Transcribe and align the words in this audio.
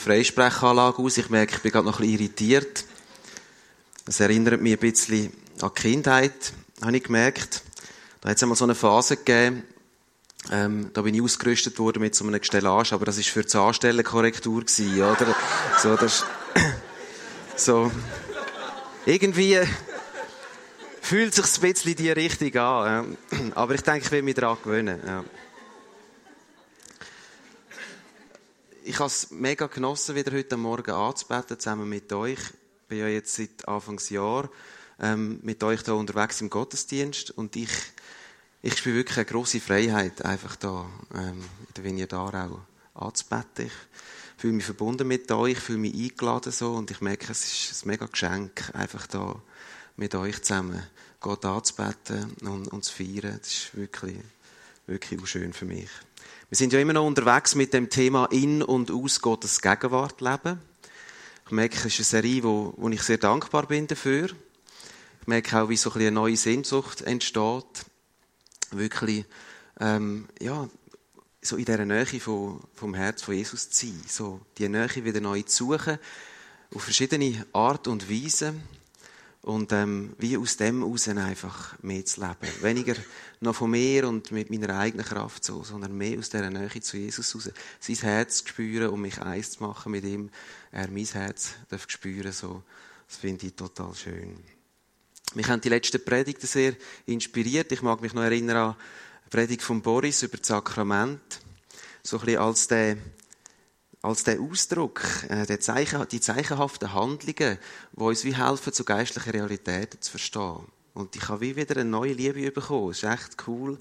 Freisprechanlage 0.00 1.02
aus. 1.02 1.18
Ich 1.18 1.30
merke, 1.30 1.56
ich 1.56 1.62
bin 1.62 1.72
gerade 1.72 1.86
noch 1.86 2.00
ein 2.00 2.06
bisschen 2.06 2.20
irritiert. 2.20 2.84
Das 4.06 4.18
erinnert 4.20 4.60
mich 4.60 4.72
ein 4.72 4.78
bisschen 4.78 5.32
an 5.60 5.70
die 5.76 5.82
Kindheit, 5.82 6.52
habe 6.82 6.96
ich 6.96 7.04
gemerkt. 7.04 7.62
Da 8.20 8.30
hat 8.30 8.36
es 8.36 8.42
einmal 8.42 8.56
so 8.56 8.64
eine 8.64 8.74
Phase 8.74 9.16
gegeben, 9.16 9.62
ähm, 10.50 10.90
da 10.94 11.02
bin 11.02 11.14
ich 11.14 11.22
ausgerüstet 11.22 11.78
worden 11.78 12.00
mit 12.00 12.14
so 12.14 12.26
einer 12.26 12.38
Gestellage, 12.38 12.94
aber 12.94 13.04
das 13.04 13.18
ist 13.18 13.28
für 13.28 13.44
die 13.44 13.56
Anstellenkorrektur 13.56 14.62
gewesen, 14.62 15.02
oder? 15.02 15.34
So, 15.78 15.96
das, 15.96 16.24
so. 17.56 17.92
Irgendwie 19.04 19.60
fühlt 21.02 21.34
sich 21.34 21.44
ein 21.44 21.72
bisschen 21.72 21.96
die 21.96 22.10
Richtung 22.10 22.56
an. 22.56 23.16
Aber 23.54 23.74
ich 23.74 23.82
denke, 23.82 24.06
ich 24.06 24.10
will 24.10 24.22
mich 24.22 24.34
daran 24.34 24.56
gewöhnen. 24.62 25.00
Ja. 25.06 25.24
Ich 28.82 28.98
habe 28.98 29.08
es 29.08 29.30
mega 29.30 29.66
genossen, 29.66 30.14
wieder 30.14 30.32
heute 30.32 30.56
Morgen 30.56 30.90
anzubeten, 30.90 31.58
zusammen 31.58 31.88
mit 31.88 32.12
euch. 32.12 32.38
Ich 32.38 32.88
bin 32.88 32.98
ja 32.98 33.08
jetzt 33.08 33.34
seit 33.34 33.68
Anfangsjahr 33.68 34.48
ähm, 34.98 35.38
mit 35.42 35.62
euch 35.62 35.82
da 35.82 35.92
unterwegs 35.92 36.40
im 36.40 36.50
Gottesdienst 36.50 37.30
und 37.32 37.56
ich 37.56 37.70
ich 38.62 38.76
spüre 38.76 38.96
wirklich 38.96 39.16
eine 39.16 39.26
grosse 39.26 39.58
Freiheit, 39.58 40.22
einfach 40.24 40.54
da 40.56 40.86
ähm, 41.14 41.40
in 41.40 41.74
der 41.74 41.84
Vignette 41.84 42.18
auch 42.18 42.60
anzubeten. 42.94 43.66
Ich 43.66 43.72
fühle 44.36 44.52
mich 44.54 44.64
verbunden 44.66 45.08
mit 45.08 45.30
euch, 45.32 45.58
fühle 45.58 45.78
mich 45.78 45.94
eingeladen 45.94 46.52
so 46.52 46.74
und 46.74 46.90
ich 46.90 47.00
merke, 47.00 47.32
es 47.32 47.70
ist 47.70 47.84
ein 47.84 47.88
mega 47.88 48.06
Geschenk, 48.06 48.70
einfach 48.74 49.06
da 49.06 49.40
mit 49.96 50.14
euch 50.14 50.42
zusammen 50.42 50.82
Gott 51.20 51.44
anzubeten 51.44 52.34
und, 52.42 52.68
und 52.68 52.84
zu 52.84 52.92
feiern. 52.92 53.38
Das 53.38 53.50
ist 53.50 53.76
wirklich, 53.76 54.16
wirklich 54.86 55.20
auch 55.20 55.26
schön 55.26 55.52
für 55.54 55.66
mich. 55.66 55.88
Wir 56.50 56.56
sind 56.56 56.72
ja 56.72 56.80
immer 56.80 56.94
noch 56.94 57.06
unterwegs 57.06 57.54
mit 57.54 57.72
dem 57.72 57.90
Thema 57.90 58.26
in 58.32 58.60
und 58.60 58.90
aus 58.90 59.20
Gottes 59.20 59.60
Gegenwart 59.60 60.20
leben. 60.20 60.58
Ich 61.46 61.52
merke, 61.52 61.76
es 61.76 61.84
ist 61.84 61.98
eine 61.98 62.22
Serie, 62.22 62.42
wo, 62.42 62.74
wo 62.76 62.88
ich 62.88 63.02
sehr 63.02 63.18
dankbar 63.18 63.68
bin 63.68 63.86
dafür. 63.86 64.30
Ich 65.20 65.26
merke 65.28 65.62
auch, 65.62 65.68
wie 65.68 65.76
so 65.76 65.92
ein 65.92 66.00
eine 66.00 66.10
neue 66.10 66.36
Sehnsucht 66.36 67.02
entsteht 67.02 67.86
wirklich, 68.72 69.26
ähm, 69.78 70.26
ja, 70.40 70.68
so 71.40 71.54
in 71.54 71.66
dieser 71.66 71.84
Nähe 71.84 72.04
vom, 72.18 72.60
vom 72.74 72.94
Herz 72.94 73.22
von 73.22 73.36
Jesus 73.36 73.70
zu 73.70 73.86
sein. 73.86 74.02
So, 74.08 74.40
die 74.58 74.68
Nähe 74.68 75.04
wieder 75.04 75.20
neu 75.20 75.42
zu 75.42 75.66
suchen, 75.68 76.00
auf 76.74 76.82
verschiedene 76.82 77.46
Art 77.52 77.86
und 77.86 78.10
Weise. 78.10 78.54
Und 79.42 79.72
ähm, 79.72 80.14
wie 80.18 80.36
aus 80.36 80.58
dem 80.58 80.82
heraus 80.82 81.08
einfach 81.08 81.82
mehr 81.82 82.04
zu 82.04 82.20
leben. 82.20 82.62
Weniger 82.62 82.94
noch 83.40 83.54
von 83.54 83.70
mir 83.70 84.06
und 84.06 84.30
mit 84.32 84.50
meiner 84.50 84.78
eigenen 84.78 85.06
Kraft 85.06 85.44
so, 85.44 85.64
sondern 85.64 85.96
mehr 85.96 86.18
aus 86.18 86.28
dieser 86.28 86.50
Nähe 86.50 86.80
zu 86.80 86.98
Jesus 86.98 87.34
raus. 87.34 87.50
Sein 87.80 87.96
Herz 87.96 88.38
zu 88.38 88.48
spüren 88.48 88.90
und 88.90 89.00
mich 89.00 89.20
eins 89.20 89.52
zu 89.52 89.62
machen 89.62 89.92
mit 89.92 90.04
ihm. 90.04 90.30
Er 90.70 90.90
mein 90.90 91.06
Herz 91.06 91.52
darf 91.70 91.86
spüren. 91.88 92.32
So. 92.32 92.62
Das 93.08 93.16
finde 93.16 93.46
ich 93.46 93.54
total 93.54 93.94
schön. 93.94 94.36
Mich 95.34 95.48
haben 95.48 95.60
die 95.60 95.68
letzten 95.68 96.04
Predigten 96.04 96.46
sehr 96.46 96.74
inspiriert. 97.06 97.72
Ich 97.72 97.82
mag 97.82 98.00
mich 98.02 98.12
noch 98.12 98.22
erinnern 98.22 98.56
an 98.56 98.76
die 99.24 99.30
Predigt 99.30 99.62
von 99.62 99.80
Boris 99.80 100.22
über 100.22 100.36
das 100.36 100.48
Sakrament. 100.48 101.40
So 102.02 102.18
ein 102.18 102.24
bisschen 102.24 102.40
als 102.40 102.68
der, 102.68 102.96
als 104.02 104.24
der 104.24 104.40
Ausdruck, 104.40 105.02
äh, 105.28 105.46
der 105.46 105.60
Zeichen, 105.60 106.06
die 106.08 106.20
zeichenhaften 106.20 106.94
Handlungen, 106.94 107.58
die 107.92 108.00
uns 108.02 108.24
wie 108.24 108.34
helfen, 108.34 108.72
zu 108.72 108.84
geistlichen 108.84 109.30
Realitäten 109.30 110.00
zu 110.00 110.10
verstehen. 110.10 110.66
Und 110.94 111.14
ich 111.16 111.28
habe 111.28 111.40
wie 111.40 111.56
wieder 111.56 111.76
eine 111.76 111.88
neue 111.88 112.12
Liebe 112.12 112.50
bekommen. 112.50 112.88
Das 112.88 113.02
ist 113.02 113.04
echt 113.04 113.36
cool. 113.46 113.78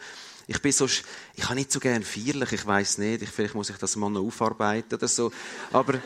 Ich 0.48 0.62
bin 0.62 0.72
so, 0.72 0.86
ich 0.86 1.44
habe 1.44 1.56
nicht 1.56 1.72
so 1.72 1.80
gern 1.80 2.04
feierlich, 2.04 2.52
ich 2.52 2.66
weiß 2.66 2.98
nicht, 2.98 3.22
ich, 3.22 3.30
vielleicht 3.30 3.56
muss 3.56 3.70
ich 3.70 3.78
das 3.78 3.96
mal 3.96 4.10
noch 4.10 4.26
aufarbeiten 4.26 4.96
oder 4.96 5.08
so. 5.08 5.32
Aber 5.72 6.00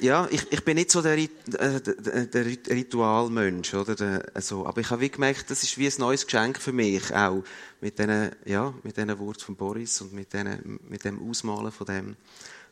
ja, 0.00 0.28
ich, 0.30 0.50
ich 0.50 0.64
bin 0.64 0.76
nicht 0.76 0.90
so 0.90 1.02
der, 1.02 1.18
äh, 1.18 1.28
der, 1.48 2.26
der 2.26 2.44
Ritualmensch, 2.44 3.74
oder? 3.74 3.94
Der, 3.94 4.24
also, 4.34 4.66
aber 4.66 4.80
ich 4.80 4.90
habe 4.90 5.02
wie 5.02 5.10
gemerkt, 5.10 5.50
das 5.50 5.62
ist 5.62 5.78
wie 5.78 5.86
ein 5.86 5.92
neues 5.98 6.24
Geschenk 6.26 6.60
für 6.60 6.72
mich, 6.72 7.14
auch 7.14 7.42
mit 7.80 7.98
diesen, 7.98 8.30
ja, 8.44 8.74
mit 8.82 8.96
diesen 8.96 9.18
Worten 9.18 9.40
von 9.40 9.56
Boris 9.56 10.00
und 10.00 10.12
mit, 10.12 10.32
denen, 10.32 10.80
mit 10.88 11.04
dem 11.04 11.28
Ausmalen 11.28 11.72
von 11.72 11.86
dem. 11.86 12.16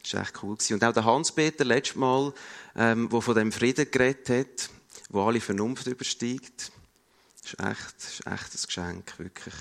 Das 0.02 0.14
war 0.14 0.22
echt 0.22 0.42
cool. 0.42 0.56
Gewesen. 0.56 0.74
Und 0.74 0.84
auch 0.84 0.92
der 0.92 1.04
Hans-Peter, 1.04 1.64
letztes 1.64 1.96
Mal, 1.96 2.32
ähm, 2.76 3.10
wo 3.10 3.20
von 3.20 3.34
dem 3.34 3.52
Frieden 3.52 3.90
geredet 3.90 4.28
hat, 4.28 4.70
wo 5.10 5.22
alle 5.26 5.40
Vernunft 5.40 5.86
übersteigt. 5.86 6.72
Das 7.42 7.52
ist 7.52 7.60
echt, 7.60 7.96
das 7.96 8.12
ist 8.12 8.26
echt 8.26 8.54
ein 8.54 8.66
Geschenk, 8.66 9.18
wirklich. 9.18 9.54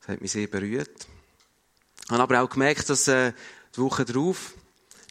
Das 0.00 0.08
hat 0.08 0.20
mich 0.20 0.32
sehr 0.32 0.46
berührt. 0.46 1.06
Ich 2.04 2.10
habe 2.10 2.22
aber 2.22 2.42
auch 2.42 2.50
gemerkt, 2.50 2.88
dass 2.90 3.06
äh, 3.08 3.32
die 3.76 3.80
Woche 3.80 4.04
darauf, 4.04 4.54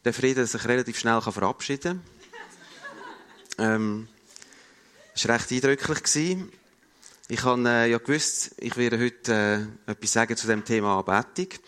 der 0.03 0.13
Frieden 0.13 0.45
sich 0.45 0.65
relativ 0.65 0.99
schnell 0.99 1.21
verabschieden 1.21 2.01
kann. 3.57 3.73
Ähm, 3.73 4.07
das 5.13 5.27
war 5.27 5.35
recht 5.35 5.51
eindrücklich. 5.51 6.37
Ich 7.27 7.43
habe 7.43 7.69
äh, 7.69 7.91
ja 7.91 7.97
gewusst, 7.97 8.55
ich 8.57 8.75
werde 8.77 8.99
heute 8.99 9.69
äh, 9.87 9.91
etwas 9.91 10.13
sagen 10.13 10.35
zu 10.35 10.47
dem 10.47 10.65
Thema 10.65 10.99
Anbetung. 10.99 11.59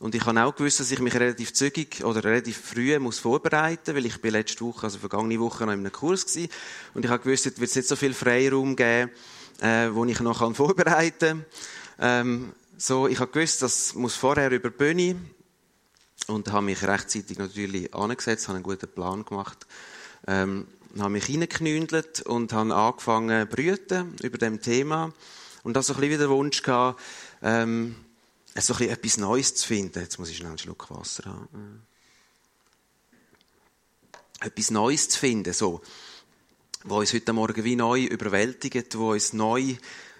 Und 0.00 0.14
ich 0.14 0.24
habe 0.24 0.42
auch 0.42 0.54
gewusst, 0.54 0.80
dass 0.80 0.90
ich 0.90 0.98
mich 0.98 1.14
relativ 1.14 1.52
zügig 1.52 2.04
oder 2.04 2.24
relativ 2.24 2.58
früh 2.58 2.98
muss 2.98 3.20
vorbereiten 3.20 3.94
weil 3.94 4.06
ich 4.06 4.20
bin 4.20 4.32
letzte 4.32 4.64
Woche, 4.64 4.84
also 4.84 4.98
vergangene 4.98 5.38
Woche, 5.38 5.64
noch 5.64 5.72
in 5.72 5.80
einem 5.80 5.92
Kurs 5.92 6.36
war. 6.36 6.46
Und 6.94 7.04
ich 7.04 7.10
habe 7.10 7.22
gewusst, 7.22 7.46
es 7.46 7.60
wird 7.60 7.76
nicht 7.76 7.88
so 7.88 7.96
viel 7.96 8.12
Freiraum 8.12 8.74
geben, 8.74 9.10
äh, 9.60 9.88
wo 9.92 10.04
ich 10.04 10.20
noch 10.20 10.54
vorbereiten 10.56 11.44
kann. 11.98 12.26
Ähm, 12.26 12.52
so, 12.76 13.06
ich 13.06 13.20
habe 13.20 13.30
gewusst, 13.30 13.62
das 13.62 13.94
muss 13.94 14.16
vorher 14.16 14.50
über 14.50 14.70
die 14.70 14.76
Bühne 14.76 15.16
und 16.26 16.50
habe 16.52 16.66
mich 16.66 16.82
rechtzeitig 16.82 17.38
natürlich 17.38 17.94
angesetzt, 17.94 18.48
habe 18.48 18.56
einen 18.56 18.64
guten 18.64 18.88
Plan 18.88 19.24
gemacht, 19.24 19.66
ähm, 20.26 20.66
habe 20.98 21.10
mich 21.10 21.24
hineingeknündelt 21.24 22.22
und 22.22 22.52
habe 22.52 22.74
angefangen 22.74 23.48
zu 23.48 23.56
brüten 23.56 24.14
über 24.22 24.38
dem 24.38 24.60
Thema 24.60 25.12
und 25.62 25.76
habe 25.76 25.84
so 25.84 25.94
ein 25.94 26.00
bisschen 26.00 26.18
wieder 26.18 26.30
Wunsch 26.30 26.62
gehabt, 26.62 27.00
ähm, 27.42 27.96
so 28.56 28.74
ein 28.74 28.78
bisschen 28.78 28.92
etwas 28.92 29.16
Neues 29.16 29.54
zu 29.54 29.66
finden. 29.66 30.00
Jetzt 30.00 30.18
muss 30.18 30.30
ich 30.30 30.36
schnell 30.36 30.50
einen 30.50 30.58
Schluck 30.58 30.90
Wasser 30.90 31.24
haben. 31.24 31.82
Etwas 34.40 34.70
Neues 34.70 35.08
zu 35.08 35.18
finden, 35.18 35.52
so, 35.52 35.80
wo 36.84 36.98
uns 36.98 37.12
heute 37.12 37.32
Morgen 37.32 37.64
wie 37.64 37.76
neu 37.76 38.04
überwältigt, 38.04 38.96
wo 38.96 39.12
uns 39.12 39.32
neu 39.32 39.74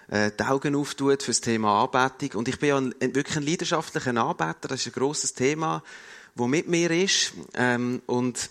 die 0.07 0.43
Augen 0.43 0.75
auftut 0.75 1.23
für 1.23 1.31
das 1.31 1.41
Thema 1.41 1.83
Anbetung. 1.83 2.39
Und 2.39 2.47
ich 2.47 2.59
bin 2.59 2.69
ja 2.69 2.77
ein, 2.77 2.93
wirklich 2.99 3.37
ein 3.37 3.43
leidenschaftlicher 3.43 4.15
Anbeter. 4.15 4.67
Das 4.67 4.81
ist 4.81 4.87
ein 4.87 4.93
grosses 4.93 5.33
Thema, 5.33 5.83
das 6.35 6.47
mit 6.47 6.67
mir 6.67 6.91
ist. 6.91 7.33
Ähm, 7.55 8.01
und 8.05 8.49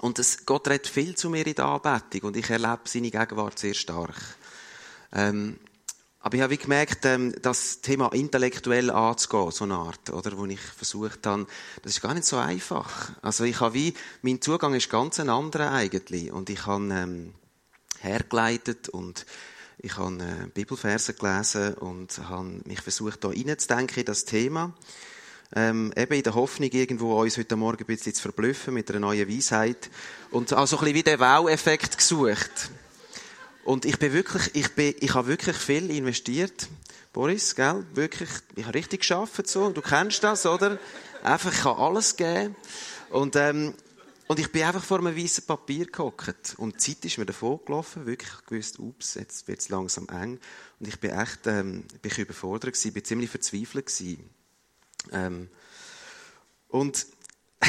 und 0.00 0.18
es, 0.18 0.46
Gott 0.46 0.68
redet 0.68 0.86
viel 0.86 1.16
zu 1.16 1.28
mir 1.28 1.46
in 1.46 1.54
der 1.54 1.64
Anbetung 1.64 2.28
und 2.28 2.36
ich 2.36 2.48
erlebe 2.50 2.82
seine 2.84 3.10
Gegenwart 3.10 3.58
sehr 3.58 3.74
stark. 3.74 4.14
Ähm, 5.12 5.58
aber 6.20 6.36
ich 6.36 6.42
habe 6.42 6.56
gemerkt, 6.56 7.04
ähm, 7.04 7.34
das 7.42 7.80
Thema 7.80 8.12
intellektuell 8.12 8.90
anzugehen, 8.90 9.50
so 9.50 9.64
eine 9.64 9.74
Art, 9.74 10.10
oder, 10.10 10.36
wo 10.36 10.46
ich 10.46 10.60
versucht 10.60 11.26
habe, 11.26 11.46
das 11.82 11.92
ist 11.92 12.00
gar 12.00 12.14
nicht 12.14 12.26
so 12.26 12.36
einfach. 12.36 13.10
Also 13.22 13.44
ich 13.44 13.60
habe 13.60 13.74
wie, 13.74 13.94
mein 14.22 14.40
Zugang 14.40 14.74
ist 14.74 14.90
ganz 14.90 15.18
ein 15.18 15.30
anderer 15.30 15.72
eigentlich 15.72 16.30
und 16.30 16.50
ich 16.50 16.66
habe 16.66 16.84
ähm, 16.92 17.34
hergeleitet 18.00 18.88
und 18.88 19.26
ich 19.80 19.96
habe 19.96 20.16
äh, 20.16 20.48
Bibelverse 20.52 21.14
gelesen 21.14 21.74
und 21.74 22.18
habe 22.28 22.60
mich 22.64 22.80
versucht, 22.80 23.22
da 23.22 23.28
reinzudenken 23.28 24.00
in 24.00 24.06
das 24.06 24.24
Thema. 24.24 24.74
Ähm, 25.54 25.92
eben 25.96 26.14
in 26.14 26.22
der 26.22 26.34
Hoffnung, 26.34 26.68
irgendwo 26.70 27.20
uns 27.20 27.38
heute 27.38 27.56
Morgen 27.56 27.82
ein 27.82 27.86
bisschen 27.86 28.12
zu 28.12 28.22
verblüffen 28.22 28.74
mit 28.74 28.90
einer 28.90 29.00
neuen 29.00 29.28
Weisheit. 29.28 29.88
Und 30.30 30.52
also 30.52 30.76
ein 30.76 30.80
bisschen 30.80 30.94
wie 30.96 31.02
den 31.04 31.20
Wow-Effekt 31.20 31.96
gesucht. 31.96 32.70
Und 33.64 33.84
ich 33.84 33.98
bin 33.98 34.12
wirklich, 34.12 34.50
ich 34.54 34.74
bin, 34.74 34.94
ich 34.98 35.14
habe 35.14 35.28
wirklich 35.28 35.56
viel 35.56 35.90
investiert. 35.90 36.68
Boris, 37.12 37.54
gell? 37.54 37.86
Wirklich, 37.94 38.28
ich 38.56 38.64
habe 38.64 38.74
richtig 38.74 39.00
geschafft 39.00 39.48
so. 39.48 39.70
Du 39.70 39.80
kennst 39.80 40.22
das, 40.24 40.44
oder? 40.44 40.78
Einfach, 41.22 41.52
ich 41.52 41.60
kann 41.60 41.76
alles 41.76 42.16
geben. 42.16 42.56
Und, 43.10 43.36
ähm, 43.36 43.74
und 44.28 44.38
ich 44.38 44.52
bin 44.52 44.62
einfach 44.62 44.84
vor 44.84 44.98
einem 44.98 45.16
weißen 45.16 45.46
Papier 45.46 45.86
gehockt. 45.86 46.54
Und 46.58 46.74
die 46.74 46.94
Zeit 46.94 47.02
ist 47.06 47.16
mir 47.16 47.24
davon 47.24 47.60
gelaufen. 47.64 48.04
Wirklich, 48.04 48.30
ich 48.30 48.44
gewusst, 48.44 48.78
ups, 48.78 49.14
jetzt 49.14 49.48
wird 49.48 49.60
es 49.60 49.70
langsam 49.70 50.06
eng. 50.10 50.38
Und 50.78 50.86
ich 50.86 51.00
bin 51.00 51.12
echt, 51.12 51.46
ähm, 51.46 51.84
bin 52.02 52.12
ich 52.12 52.18
überfordert 52.18 52.74
gewesen, 52.74 52.92
bin 52.92 53.04
ziemlich 53.04 53.30
verzweifelt 53.30 53.86
gewesen. 53.86 54.28
Ähm, 55.12 55.48
und 56.68 57.06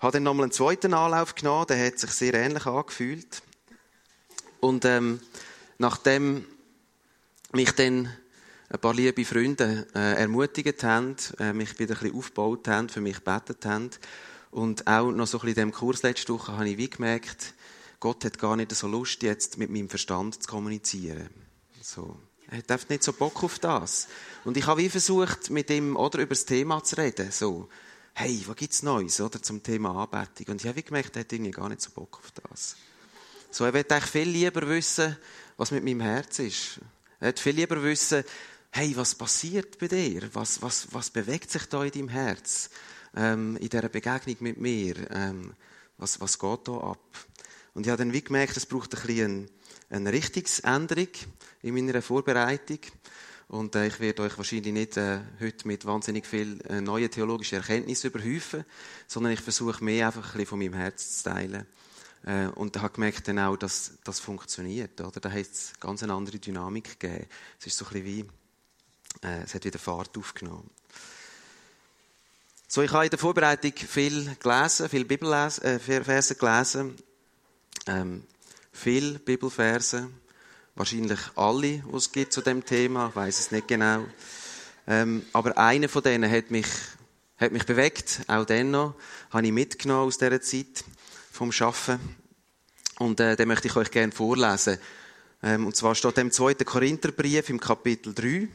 habe 0.00 0.12
dann 0.12 0.24
nochmal 0.24 0.46
einen 0.46 0.52
zweiten 0.52 0.94
Anlauf 0.94 1.36
genommen, 1.36 1.68
der 1.68 1.86
hat 1.86 2.00
sich 2.00 2.10
sehr 2.10 2.34
ähnlich 2.34 2.66
angefühlt. 2.66 3.40
Und 4.58 4.84
ähm, 4.84 5.20
nachdem 5.78 6.44
mich 7.52 7.70
dann 7.70 8.12
ein 8.72 8.80
paar 8.80 8.94
liebe 8.94 9.24
Freunde 9.26 9.86
äh, 9.94 10.14
ermutigt 10.14 10.82
haben, 10.82 11.14
äh, 11.38 11.52
mich 11.52 11.78
wieder 11.78 11.94
ein 11.94 12.00
bisschen 12.00 12.16
aufgebaut 12.16 12.68
haben, 12.68 12.88
für 12.88 13.02
mich 13.02 13.16
gebetet 13.16 13.66
haben. 13.66 13.90
Und 14.50 14.86
auch 14.86 15.10
noch 15.10 15.26
so 15.26 15.38
ein 15.38 15.42
bisschen 15.42 15.64
in 15.64 15.68
dem 15.68 15.72
Kurs 15.72 16.02
letzte 16.02 16.32
Woche 16.32 16.52
habe 16.52 16.68
ich 16.70 16.78
wie 16.78 16.88
gemerkt, 16.88 17.52
Gott 18.00 18.24
hat 18.24 18.38
gar 18.38 18.56
nicht 18.56 18.74
so 18.74 18.88
Lust, 18.88 19.22
jetzt 19.22 19.58
mit 19.58 19.68
meinem 19.68 19.90
Verstand 19.90 20.42
zu 20.42 20.48
kommunizieren. 20.48 21.28
So. 21.82 22.16
Er 22.50 22.62
hat 22.66 22.88
nicht 22.88 23.02
so 23.02 23.12
Bock 23.12 23.44
auf 23.44 23.58
das. 23.58 24.08
Und 24.44 24.56
ich 24.56 24.66
habe 24.66 24.80
wie 24.80 24.88
versucht, 24.88 25.50
mit 25.50 25.68
ihm 25.68 25.94
oder 25.94 26.20
über 26.20 26.34
das 26.34 26.46
Thema 26.46 26.82
zu 26.82 26.96
reden. 26.96 27.30
So. 27.30 27.68
hey, 28.14 28.42
was 28.46 28.56
gibt's 28.56 28.82
Neues, 28.82 29.20
oder, 29.20 29.42
zum 29.42 29.62
Thema 29.62 30.02
Anbetung? 30.02 30.52
Und 30.52 30.62
ich 30.62 30.66
habe 30.66 30.82
gemerkt, 30.82 31.14
er 31.16 31.20
hat 31.20 31.32
irgendwie 31.32 31.50
gar 31.50 31.68
nicht 31.68 31.82
so 31.82 31.90
Bock 31.90 32.20
auf 32.22 32.30
das. 32.48 32.76
So, 33.50 33.64
er 33.64 33.74
will 33.74 33.84
eigentlich 33.86 34.04
viel 34.04 34.28
lieber 34.28 34.66
wissen, 34.66 35.16
was 35.58 35.70
mit 35.70 35.84
meinem 35.84 36.00
Herz 36.00 36.38
ist. 36.38 36.80
Er 37.20 37.28
will 37.28 37.36
viel 37.36 37.54
lieber 37.54 37.82
wissen, 37.82 38.24
hey, 38.74 38.96
was 38.96 39.14
passiert 39.14 39.78
bei 39.78 39.86
dir? 39.86 40.30
Was, 40.32 40.62
was, 40.62 40.88
was 40.92 41.10
bewegt 41.10 41.50
sich 41.50 41.66
da 41.66 41.84
in 41.84 41.90
deinem 41.90 42.08
Herz? 42.08 42.70
Ähm, 43.14 43.56
in 43.58 43.68
dieser 43.68 43.90
Begegnung 43.90 44.36
mit 44.40 44.56
mir? 44.56 44.94
Ähm, 45.10 45.52
was, 45.98 46.20
was 46.22 46.38
geht 46.38 46.68
da 46.68 46.78
ab? 46.78 47.18
Und 47.74 47.86
ich 47.86 47.90
habe 47.90 48.02
dann 48.02 48.14
wie 48.14 48.24
gemerkt, 48.24 48.56
es 48.56 48.64
braucht 48.64 48.94
ein 48.94 49.06
bisschen 49.06 49.50
eine, 49.90 50.10
Richtungsänderung 50.10 51.08
in 51.60 51.74
meiner 51.74 52.00
Vorbereitung. 52.00 52.78
Und 53.48 53.74
äh, 53.74 53.88
ich 53.88 54.00
werde 54.00 54.22
euch 54.22 54.38
wahrscheinlich 54.38 54.72
nicht 54.72 54.96
äh, 54.96 55.20
heute 55.38 55.68
mit 55.68 55.84
wahnsinnig 55.84 56.26
viel 56.26 56.58
äh, 56.62 56.80
neuen 56.80 57.10
theologischen 57.10 57.58
Erkenntnissen 57.58 58.08
überhäufen, 58.08 58.64
sondern 59.06 59.34
ich 59.34 59.40
versuche 59.40 59.84
mehr 59.84 60.06
einfach 60.06 60.24
ein 60.24 60.32
bisschen 60.32 60.46
von 60.46 60.58
meinem 60.58 60.74
Herz 60.74 61.18
zu 61.18 61.24
teilen. 61.24 61.66
Äh, 62.24 62.46
und 62.46 62.74
da 62.74 62.80
habe 62.80 62.94
gemerkt 62.94 63.28
dann 63.28 63.38
auch, 63.38 63.58
dass 63.58 63.98
das 64.02 64.18
funktioniert. 64.18 64.98
Oder? 65.02 65.20
Da 65.20 65.30
hat 65.30 65.40
es 65.40 65.74
ganz 65.78 66.02
eine 66.02 66.14
andere 66.14 66.38
Dynamik 66.38 66.98
gegeben. 66.98 67.26
Es 67.60 67.66
ist 67.66 67.76
so 67.76 67.84
ein 67.84 67.92
bisschen 67.92 68.06
wie, 68.06 68.26
äh, 69.22 69.42
es 69.44 69.54
hat 69.54 69.64
wieder 69.64 69.78
Fahrt 69.78 70.16
aufgenommen. 70.16 70.70
So, 72.74 72.80
ich 72.80 72.90
habe 72.90 73.04
in 73.04 73.10
der 73.10 73.18
Vorbereitung 73.18 73.72
viel 73.76 74.34
gelesen, 74.40 74.88
viel 74.88 75.04
Bibelverse 75.04 76.34
äh, 76.34 76.36
gelesen, 76.38 76.96
ähm, 77.86 78.24
viel 78.72 79.18
Bibelverse, 79.18 80.08
wahrscheinlich 80.74 81.20
alle, 81.34 81.78
die 81.78 81.94
es 81.94 82.10
gibt 82.10 82.32
zu 82.32 82.40
dem 82.40 82.64
Thema, 82.64 83.08
ich 83.08 83.16
weiß 83.16 83.40
es 83.40 83.50
nicht 83.50 83.68
genau. 83.68 84.06
Ähm, 84.86 85.24
aber 85.34 85.58
einer 85.58 85.90
von 85.90 86.02
denen 86.02 86.30
hat 86.30 86.50
mich, 86.50 86.66
hat 87.36 87.52
mich 87.52 87.66
bewegt, 87.66 88.22
auch 88.26 88.46
den 88.46 88.74
habe 88.74 89.46
ich 89.46 89.52
mitgenommen 89.52 90.08
aus 90.08 90.16
dieser 90.16 90.40
Zeit 90.40 90.82
vom 91.30 91.52
Schaffen 91.52 92.00
und 92.98 93.20
äh, 93.20 93.36
den 93.36 93.48
möchte 93.48 93.68
ich 93.68 93.76
euch 93.76 93.90
gerne 93.90 94.12
vorlesen. 94.12 94.78
Ähm, 95.42 95.66
und 95.66 95.76
zwar 95.76 95.94
steht 95.94 96.16
im 96.16 96.30
2. 96.30 96.54
Korintherbrief 96.54 97.50
im 97.50 97.60
Kapitel 97.60 98.14
3 98.14 98.48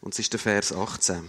und 0.00 0.14
es 0.14 0.18
ist 0.18 0.32
der 0.32 0.40
Vers 0.40 0.72
18. 0.72 1.28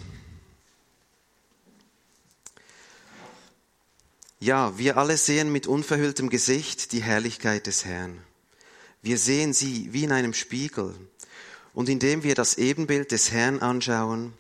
Ja, 4.40 4.78
wir 4.78 4.98
alle 4.98 5.18
sehen 5.18 5.52
mit 5.52 5.66
unverhülltem 5.66 6.30
Gesicht 6.30 6.92
die 6.92 7.02
Herrlichkeit 7.02 7.66
des 7.66 7.86
Herrn. 7.86 8.22
Wir 9.02 9.18
sehen 9.18 9.54
sie 9.54 9.92
wie 9.94 10.04
in 10.04 10.12
einem 10.12 10.34
Spiegel. 10.34 10.94
Und 11.74 11.90
indem 11.90 12.24
wir 12.24 12.36
das 12.36 12.58
Ebenbild 12.58 13.12
des 13.12 13.32
Herrn 13.32 13.60
anschauen, 13.60 14.34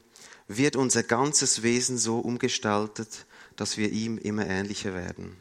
wird 0.47 0.75
unser 0.75 1.03
ganzes 1.03 1.63
Wesen 1.63 1.97
so 1.97 2.19
umgestaltet, 2.19 3.25
dass 3.56 3.77
wir 3.77 3.91
ihm 3.91 4.18
immer 4.18 4.47
ähnlicher 4.47 4.94
werden 4.94 5.35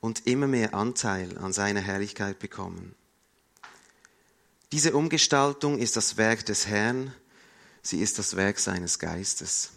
und 0.00 0.26
immer 0.26 0.46
mehr 0.46 0.74
Anteil 0.74 1.38
an 1.38 1.52
seiner 1.52 1.80
Herrlichkeit 1.80 2.38
bekommen. 2.38 2.94
Diese 4.72 4.94
Umgestaltung 4.94 5.78
ist 5.78 5.96
das 5.96 6.16
Werk 6.16 6.46
des 6.46 6.66
Herrn, 6.66 7.12
sie 7.82 8.00
ist 8.00 8.18
das 8.18 8.36
Werk 8.36 8.58
seines 8.58 8.98
Geistes. 8.98 9.70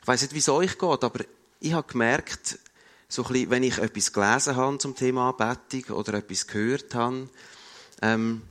Ich 0.00 0.08
weiß 0.08 0.22
nicht, 0.22 0.34
wie 0.34 0.38
es 0.38 0.48
euch 0.48 0.78
geht, 0.78 1.04
aber 1.04 1.24
ich 1.60 1.72
habe 1.72 1.86
gemerkt, 1.86 2.58
so 3.08 3.22
bisschen, 3.22 3.50
wenn 3.50 3.62
ich 3.62 3.78
etwas 3.78 4.12
gelesen 4.12 4.56
habe 4.56 4.78
zum 4.78 4.96
Thema 4.96 5.30
Anbetung 5.30 5.96
oder 5.96 6.14
etwas 6.14 6.46
gehört 6.46 6.94
habe, 6.94 7.28
ähm, 8.00 8.42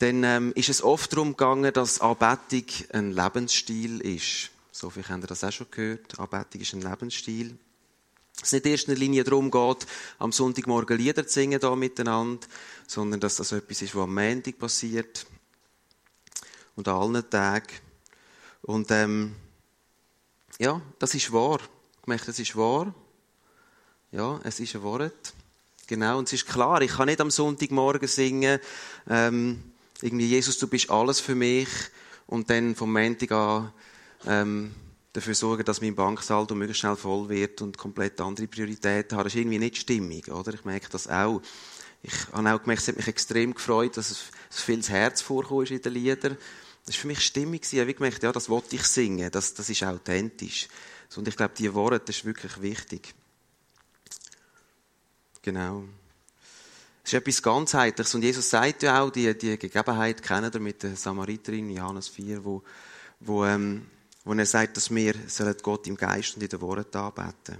dann 0.00 0.24
ähm, 0.24 0.52
ist 0.54 0.68
es 0.68 0.82
oft 0.82 1.12
darum 1.12 1.30
gegangen, 1.30 1.72
dass 1.72 2.00
Anbetung 2.00 2.64
ein 2.92 3.12
Lebensstil 3.12 4.00
ist. 4.00 4.50
So 4.72 4.90
viel 4.90 5.04
ihr 5.08 5.26
das 5.26 5.44
auch 5.44 5.52
schon 5.52 5.70
gehört. 5.70 6.18
Anbetung 6.18 6.60
ist 6.60 6.72
ein 6.72 6.82
Lebensstil. 6.82 7.56
Es 8.42 8.52
nicht 8.52 8.64
in 8.64 8.72
erster 8.72 8.94
Linie 8.94 9.24
darum 9.24 9.50
geht, 9.50 9.86
am 10.18 10.32
Sonntagmorgen 10.32 10.96
Lieder 10.96 11.26
zu 11.26 11.34
singen 11.34 11.60
da 11.60 11.76
miteinander, 11.76 12.46
sondern 12.86 13.20
dass 13.20 13.36
das 13.36 13.52
etwas 13.52 13.82
ist, 13.82 13.94
was 13.94 14.04
am 14.04 14.14
Montag 14.14 14.58
passiert 14.58 15.26
und 16.76 16.88
an 16.88 16.96
allen 16.96 17.28
Tagen. 17.28 17.74
Und 18.62 18.90
ähm, 18.90 19.34
ja, 20.58 20.80
das 20.98 21.14
ist 21.14 21.32
wahr. 21.32 21.60
Ich 22.00 22.06
möchte, 22.06 22.26
das 22.26 22.38
ist 22.38 22.56
wahr. 22.56 22.94
Ja, 24.12 24.40
es 24.44 24.58
ist 24.58 24.74
ein 24.74 24.82
Wort. 24.82 25.34
Genau, 25.86 26.18
und 26.18 26.28
es 26.28 26.32
ist 26.32 26.46
klar, 26.46 26.80
ich 26.82 26.92
kann 26.92 27.06
nicht 27.06 27.20
am 27.20 27.30
Sonntagmorgen 27.30 28.08
singen, 28.08 28.60
ähm, 29.08 29.62
irgendwie, 30.02 30.26
Jesus, 30.26 30.56
du 30.58 30.66
bist 30.66 30.88
alles 30.88 31.20
für 31.20 31.34
mich, 31.34 31.68
und 32.30 32.48
dann 32.48 32.76
vom 32.76 32.92
Montag 32.92 33.32
an 33.32 33.72
ähm, 34.26 34.74
dafür 35.12 35.34
sorgen, 35.34 35.64
dass 35.64 35.80
mein 35.80 35.94
Banksaldo 35.94 36.54
möglichst 36.54 36.80
schnell 36.80 36.96
voll 36.96 37.28
wird 37.28 37.62
und 37.62 37.76
komplett 37.76 38.20
andere 38.20 38.46
Prioritäten 38.46 39.16
habe. 39.16 39.24
Das 39.24 39.34
ist 39.34 39.40
irgendwie 39.40 39.58
nicht 39.58 39.76
stimmig, 39.76 40.30
oder? 40.30 40.54
Ich 40.54 40.64
merke 40.64 40.88
das 40.90 41.08
auch. 41.08 41.42
Ich 42.02 42.12
habe 42.32 42.54
auch 42.54 42.62
gemerkt, 42.62 42.82
es 42.82 42.88
hat 42.88 42.96
mich 42.96 43.08
extrem 43.08 43.54
gefreut, 43.54 43.96
dass 43.96 44.10
es, 44.10 44.24
viel 44.50 44.82
Herz 44.82 45.20
vorkommt 45.20 45.70
in 45.70 45.82
den 45.82 45.92
Liedern. 45.92 46.36
Das 46.86 46.94
war 46.94 47.00
für 47.00 47.06
mich 47.08 47.20
stimmig. 47.20 47.70
Ich 47.70 47.78
habe 47.78 47.92
gemerkt, 47.92 48.22
ja, 48.22 48.32
das 48.32 48.48
wollte 48.48 48.76
ich 48.76 48.84
singen. 48.84 49.30
Das, 49.30 49.52
das 49.54 49.68
ist 49.68 49.82
authentisch. 49.82 50.68
Und 51.16 51.28
ich 51.28 51.36
glaube, 51.36 51.54
diese 51.56 51.74
Worte, 51.74 52.00
das 52.00 52.16
ist 52.16 52.24
wirklich 52.24 52.62
wichtig. 52.62 53.14
Genau. 55.42 55.84
Es 57.02 57.12
ist 57.12 57.18
etwas 57.18 57.42
ganzheitliches. 57.42 58.14
Und 58.14 58.22
Jesus 58.22 58.48
sagt 58.48 58.82
ja 58.82 59.02
auch, 59.02 59.10
die, 59.10 59.36
die 59.36 59.58
Gegebenheit 59.58 60.22
kennen 60.22 60.52
wir 60.52 60.60
mit 60.60 60.82
der 60.82 60.96
Samariterin, 60.96 61.70
Johannes 61.70 62.08
4, 62.08 62.44
wo, 62.44 62.62
wo, 63.20 63.44
ähm, 63.44 63.86
wo 64.30 64.34
er 64.34 64.46
sagt, 64.46 64.76
dass 64.76 64.94
wir 64.94 65.14
Gott 65.60 65.88
im 65.88 65.96
Geist 65.96 66.36
und 66.36 66.42
in 66.44 66.48
den 66.48 66.60
Worten 66.60 66.96
anbeten. 66.96 67.58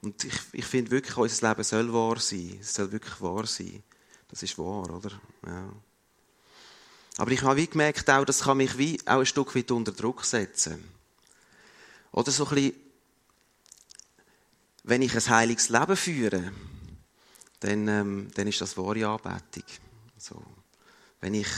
Und 0.00 0.22
ich, 0.22 0.34
ich 0.52 0.64
finde 0.64 0.92
wirklich, 0.92 1.16
unser 1.16 1.48
Leben 1.48 1.64
soll 1.64 1.92
wahr 1.92 2.20
sein. 2.20 2.58
Es 2.60 2.74
soll 2.74 2.92
wirklich 2.92 3.20
wahr 3.20 3.48
sein. 3.48 3.82
Das 4.28 4.44
ist 4.44 4.56
wahr, 4.58 4.88
oder? 4.88 5.10
Ja. 5.44 5.72
Aber 7.16 7.30
ich 7.32 7.42
habe 7.42 7.56
wie 7.56 7.66
gemerkt, 7.66 8.08
auch, 8.08 8.24
das 8.24 8.42
kann 8.42 8.58
mich 8.58 8.78
wie 8.78 9.00
auch 9.06 9.18
ein 9.18 9.26
Stück 9.26 9.56
weit 9.56 9.72
unter 9.72 9.90
Druck 9.90 10.24
setzen. 10.24 10.84
Oder 12.12 12.30
so 12.30 12.46
ein 12.46 12.54
bisschen, 12.54 12.74
wenn 14.84 15.02
ich 15.02 15.16
ein 15.16 15.28
heiliges 15.28 15.68
Leben 15.68 15.96
führe, 15.96 16.52
dann, 17.58 17.88
ähm, 17.88 18.28
dann 18.34 18.46
ist 18.46 18.60
das 18.60 18.76
wahre 18.76 19.08
Anbetung. 19.08 19.64
So. 20.16 20.40
Wenn 21.20 21.34
ich 21.34 21.48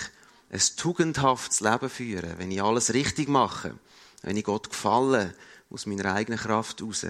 ein 0.49 0.63
tugendhaftes 0.79 1.61
Leben 1.61 1.91
führe, 1.91 2.39
wenn 2.39 2.51
ich 2.51 2.63
alles 2.63 2.95
richtig 2.95 3.29
mache, 3.29 3.79
wenn 4.23 4.37
ich 4.37 4.45
Gott 4.45 4.71
gefalle, 4.71 5.35
aus 5.71 5.87
meiner 5.87 6.15
eigenen 6.15 6.39
Kraft 6.39 6.83
raus, 6.83 7.07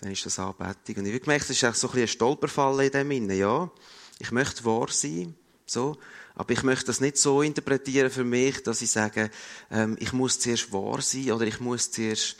dann 0.00 0.10
ist 0.10 0.24
das 0.24 0.38
Anbetung. 0.38 0.96
Und 0.96 1.06
ich 1.06 1.12
habe 1.12 1.20
gemerkt, 1.20 1.44
es 1.44 1.50
ist 1.50 1.60
so 1.60 1.66
ein, 1.66 1.72
bisschen 1.72 2.00
ein 2.00 2.08
Stolperfall 2.08 2.84
in 2.84 2.92
dem 2.92 3.10
Innen, 3.10 3.36
ja. 3.36 3.70
Ich 4.18 4.32
möchte 4.32 4.64
wahr 4.64 4.88
sein, 4.90 5.34
so. 5.66 5.98
Aber 6.34 6.52
ich 6.52 6.62
möchte 6.62 6.86
das 6.86 7.00
nicht 7.00 7.18
so 7.18 7.42
interpretieren 7.42 8.10
für 8.10 8.24
mich, 8.24 8.62
dass 8.62 8.80
ich 8.80 8.90
sage, 8.90 9.30
ähm, 9.70 9.96
ich 10.00 10.12
muss 10.12 10.38
zuerst 10.38 10.72
wahr 10.72 11.02
sein 11.02 11.32
oder 11.32 11.46
ich 11.46 11.60
muss 11.60 11.90
zuerst 11.90 12.36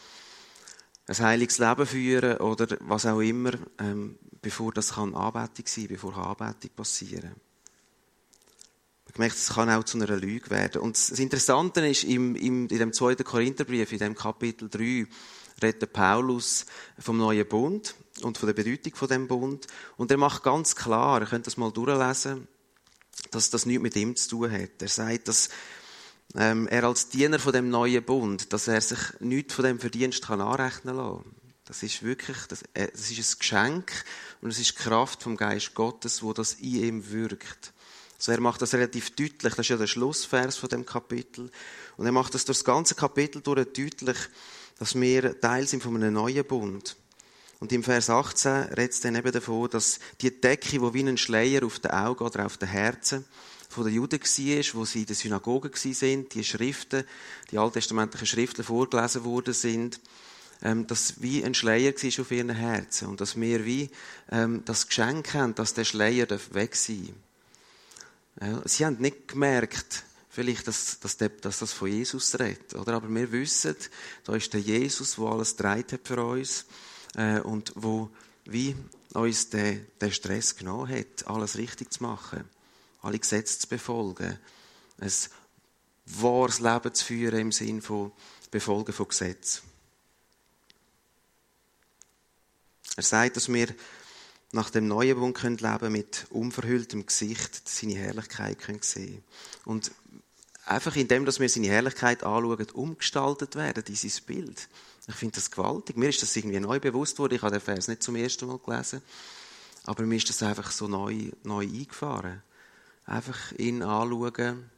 ein 1.07 1.19
heiliges 1.19 1.59
Leben 1.59 1.87
führen 1.87 2.39
oder 2.39 2.79
was 2.81 3.05
auch 3.05 3.21
immer, 3.21 3.53
ähm, 3.79 4.19
bevor 4.41 4.73
das 4.73 4.95
kann 4.95 5.15
Anbetung 5.15 5.67
sein, 5.67 5.89
bevor 5.89 6.17
Anbetung 6.17 6.71
passieren. 6.75 7.35
Ich 9.13 9.19
merke, 9.19 9.35
es 9.35 9.49
kann 9.49 9.69
auch 9.71 9.83
zu 9.83 9.99
einer 9.99 10.17
Lüge 10.17 10.51
werden. 10.51 10.83
Und 10.83 10.97
das 10.97 11.19
Interessante 11.19 11.87
ist, 11.87 12.05
im, 12.05 12.37
im, 12.37 12.69
in 12.69 12.79
dem 12.79 12.93
zweiten 12.93 13.25
Korintherbrief, 13.25 13.91
in 13.91 13.99
dem 13.99 14.15
Kapitel 14.15 14.69
3, 14.69 15.07
redet 15.61 15.93
Paulus 15.93 16.65
vom 16.97 17.19
neuen 17.19 17.47
Bund 17.49 17.97
und 18.23 18.39
von 18.39 18.47
der 18.47 18.55
Bedeutung 18.55 18.95
von 18.95 19.09
dem 19.09 19.27
Bund. 19.27 19.67
Und 19.97 20.13
er 20.13 20.17
macht 20.17 20.45
ganz 20.45 20.77
klar, 20.77 21.21
ihr 21.21 21.27
könnt 21.27 21.49
das 21.49 21.57
mal 21.57 21.73
durchlesen, 21.73 22.47
dass 23.33 23.51
das 23.51 23.67
nichts 23.67 23.83
mit 23.83 23.97
ihm 23.97 24.15
zu 24.15 24.29
tun 24.31 24.53
hat. 24.53 24.81
Er 24.81 24.89
sagt, 24.89 25.27
dass 25.27 25.49
ähm, 26.37 26.69
er 26.69 26.85
als 26.85 27.09
Diener 27.09 27.41
von 27.41 27.53
dem 27.53 27.69
neuen 27.69 28.05
Bund, 28.05 28.53
dass 28.53 28.69
er 28.69 28.81
sich 28.81 29.01
nichts 29.19 29.55
von 29.55 29.65
dem 29.65 29.81
Verdienst 29.81 30.23
kann 30.23 30.41
anrechnen 30.41 30.97
kann. 30.97 31.25
Das 31.65 31.83
ist 31.83 32.05
wirklich, 32.05 32.39
das, 32.49 32.63
äh, 32.75 32.89
das 32.93 33.11
ist 33.11 33.19
ein 33.19 33.39
Geschenk 33.41 34.05
und 34.41 34.51
es 34.51 34.61
ist 34.61 34.79
die 34.79 34.83
Kraft 34.83 35.25
vom 35.25 35.37
Geist 35.37 35.75
Gottes, 35.75 36.23
wo 36.23 36.33
das 36.33 36.55
in 36.55 36.85
ihm 36.85 37.11
wirkt. 37.11 37.73
Also 38.21 38.33
er 38.33 38.41
macht 38.41 38.61
das 38.61 38.75
relativ 38.75 39.17
deutlich. 39.17 39.55
Das 39.55 39.61
ist 39.61 39.69
ja 39.71 39.79
der 39.79 39.87
Schlussvers 39.87 40.57
von 40.57 40.69
dem 40.69 40.85
Kapitel. 40.85 41.51
Und 41.97 42.05
er 42.05 42.13
macht 42.13 42.35
das 42.35 42.45
durch 42.45 42.59
das 42.59 42.65
ganze 42.67 42.95
Kapitel 42.95 43.41
durch 43.41 43.65
deutlich, 43.65 44.19
dass 44.79 44.95
wir 44.95 45.41
Teil 45.41 45.67
sind 45.67 45.83
von 45.83 45.97
einem 45.97 46.13
neuen 46.13 46.45
Bund. 46.45 46.97
Und 47.61 47.73
im 47.73 47.83
Vers 47.83 48.11
18 48.11 48.75
redet 48.75 48.93
es 48.93 49.01
dann 49.01 49.15
eben 49.15 49.33
davon, 49.33 49.71
dass 49.71 50.01
die 50.21 50.39
Decke, 50.39 50.69
die 50.69 50.95
wie 50.95 51.09
ein 51.09 51.17
Schleier 51.17 51.65
auf 51.65 51.79
den 51.79 51.93
Augen 51.93 52.23
oder 52.23 52.45
auf 52.45 52.59
den 52.59 52.69
Herzen 52.69 53.25
von 53.71 53.85
den 53.85 53.95
Juden 53.95 54.21
war, 54.21 54.65
wo 54.75 54.85
sie 54.85 55.01
in 55.01 55.07
der 55.07 55.17
Synagoge 55.17 55.71
sind, 55.75 56.35
die 56.35 56.45
Schriften, 56.45 57.05
die 57.51 57.57
alttestamentlichen 57.57 58.27
Schriften 58.27 58.65
vorgelesen 58.65 59.25
worden 59.25 59.55
sind, 59.55 59.99
ähm, 60.63 60.87
dass 60.87 61.23
wie 61.23 61.43
ein 61.43 61.55
Schleier 61.55 61.95
war 61.95 62.21
auf 62.21 62.31
ihren 62.31 62.51
Herzen 62.51 63.09
und 63.09 63.23
dass 63.23 63.41
wir 63.41 63.65
wie 63.65 63.89
ähm, 64.31 64.63
das 64.67 64.89
Geschenk 64.89 65.33
haben, 65.33 65.55
dass 65.55 65.73
der 65.73 65.85
Schleier 65.85 66.27
weg 66.53 66.77
sein 66.77 67.07
darf. 67.07 67.30
Sie 68.65 68.87
haben 68.87 68.97
nicht 68.99 69.29
gemerkt, 69.29 70.05
vielleicht, 70.31 70.67
dass, 70.67 71.01
dass, 71.01 71.17
dass 71.17 71.59
das 71.59 71.73
von 71.73 71.89
Jesus 71.89 72.39
redet, 72.39 72.75
oder? 72.75 72.95
Aber 72.95 73.13
wir 73.13 73.31
wissen, 73.33 73.77
da 74.25 74.35
ist 74.35 74.53
der 74.55 74.61
Jesus, 74.61 75.17
der 75.17 75.25
alles 75.27 75.57
dreit 75.57 75.93
hat 75.93 76.07
für 76.07 76.25
uns, 76.25 76.65
äh, 77.17 77.41
und 77.41 77.73
wo, 77.75 78.11
wie 78.45 78.77
uns 79.13 79.51
den, 79.51 79.87
den 80.01 80.13
Stress 80.13 80.57
genommen 80.57 80.89
hat, 80.89 81.27
alles 81.27 81.57
richtig 81.57 81.93
zu 81.93 82.03
machen, 82.03 82.49
alle 83.03 83.19
Gesetze 83.19 83.59
zu 83.59 83.69
befolgen, 83.69 84.39
ein 84.99 85.13
wahres 86.07 86.61
Leben 86.61 86.95
zu 86.95 87.05
führen 87.05 87.41
im 87.41 87.53
Sinn 87.53 87.83
von 87.83 88.13
Befolgen 88.51 88.93
von 88.93 89.09
Gesetzen. 89.09 89.63
Er 92.97 93.03
sagt, 93.03 93.37
dass 93.37 93.53
wir 93.53 93.69
nach 94.53 94.71
dem 94.71 94.89
neuen 94.89 95.19
Bund 95.19 95.37
können 95.37 95.59
leben 95.59 95.93
mit 95.93 96.27
unverhülltem 96.31 97.07
Gesicht 97.07 97.69
seine 97.69 97.95
Herrlichkeit 97.95 98.59
können 98.59 98.83
sehen. 98.83 99.23
Und 99.65 99.93
einfach 100.65 100.97
indem 100.97 101.25
dass 101.25 101.41
wir 101.41 101.49
seine 101.49 101.69
Herrlichkeit 101.69 102.25
anschauen 102.25 102.71
umgestaltet 102.71 103.55
werden 103.55 103.85
in 103.87 103.95
sein 103.95 104.25
Bild. 104.27 104.69
Ich 105.07 105.15
finde 105.15 105.37
das 105.37 105.51
gewaltig. 105.51 105.97
Mir 105.97 106.09
ist 106.09 106.23
das 106.23 106.35
irgendwie 106.37 106.61
neu 106.61 106.81
bewusst 106.81 107.19
worden. 107.19 107.35
Ich 107.35 107.43
habe 107.43 107.53
den 107.53 107.61
Vers 107.61 107.89
nicht 107.89 108.03
zum 108.03 108.17
ersten 108.17 108.47
Mal 108.47 108.59
gelesen. 108.59 109.03
Aber 109.85 110.05
mir 110.05 110.17
ist 110.17 110.29
das 110.29 110.43
einfach 110.43 110.71
so 110.71 110.89
neu, 110.89 111.31
neu 111.43 111.63
eingefahren. 111.63 112.43
Einfach 113.07 113.53
ihn 113.53 113.83
anschauen 113.83 114.71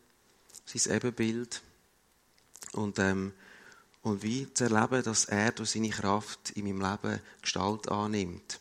sein 0.64 0.96
Ebenbild 0.96 1.60
und 2.72 2.98
ähm, 2.98 3.32
und 4.02 4.22
wie 4.22 4.52
zu 4.52 4.64
erleben, 4.64 5.02
dass 5.04 5.26
er 5.26 5.52
durch 5.52 5.70
seine 5.70 5.90
Kraft 5.90 6.50
in 6.50 6.64
meinem 6.64 6.80
Leben 6.80 7.20
Gestalt 7.40 7.88
annimmt. 7.88 8.58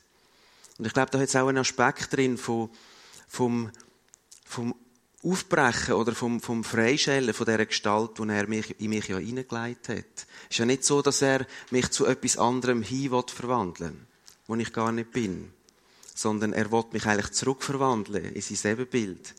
Und 0.77 0.87
ich 0.87 0.93
glaube, 0.93 1.11
da 1.11 1.19
hat 1.19 1.27
es 1.27 1.35
auch 1.35 1.47
einen 1.47 1.59
Aspekt 1.59 2.15
drin 2.15 2.37
von, 2.37 2.69
vom, 3.27 3.71
vom 4.45 4.75
Aufbrechen 5.23 5.93
oder 5.93 6.13
vom, 6.13 6.41
vom 6.41 6.63
Freischellen 6.63 7.33
von 7.33 7.45
dieser 7.45 7.65
Gestalt, 7.65 8.17
die 8.17 8.29
er 8.29 8.47
mich, 8.47 8.79
in 8.79 8.89
mich 8.89 9.07
ja 9.07 9.17
hineingelegt 9.17 9.89
hat. 9.89 10.25
Es 10.49 10.51
ist 10.51 10.57
ja 10.57 10.65
nicht 10.65 10.83
so, 10.83 11.01
dass 11.01 11.21
er 11.21 11.45
mich 11.69 11.89
zu 11.91 12.05
etwas 12.05 12.37
anderem 12.37 12.81
hin 12.81 13.11
verwandeln 13.27 14.07
wo 14.47 14.55
ich 14.55 14.73
gar 14.73 14.91
nicht 14.91 15.11
bin. 15.11 15.53
Sondern 16.13 16.51
er 16.51 16.71
will 16.71 16.83
mich 16.91 17.05
eigentlich 17.05 17.31
zurückverwandeln 17.31 18.33
in 18.33 18.41
sein 18.41 18.73
Ebenbild. 18.73 19.33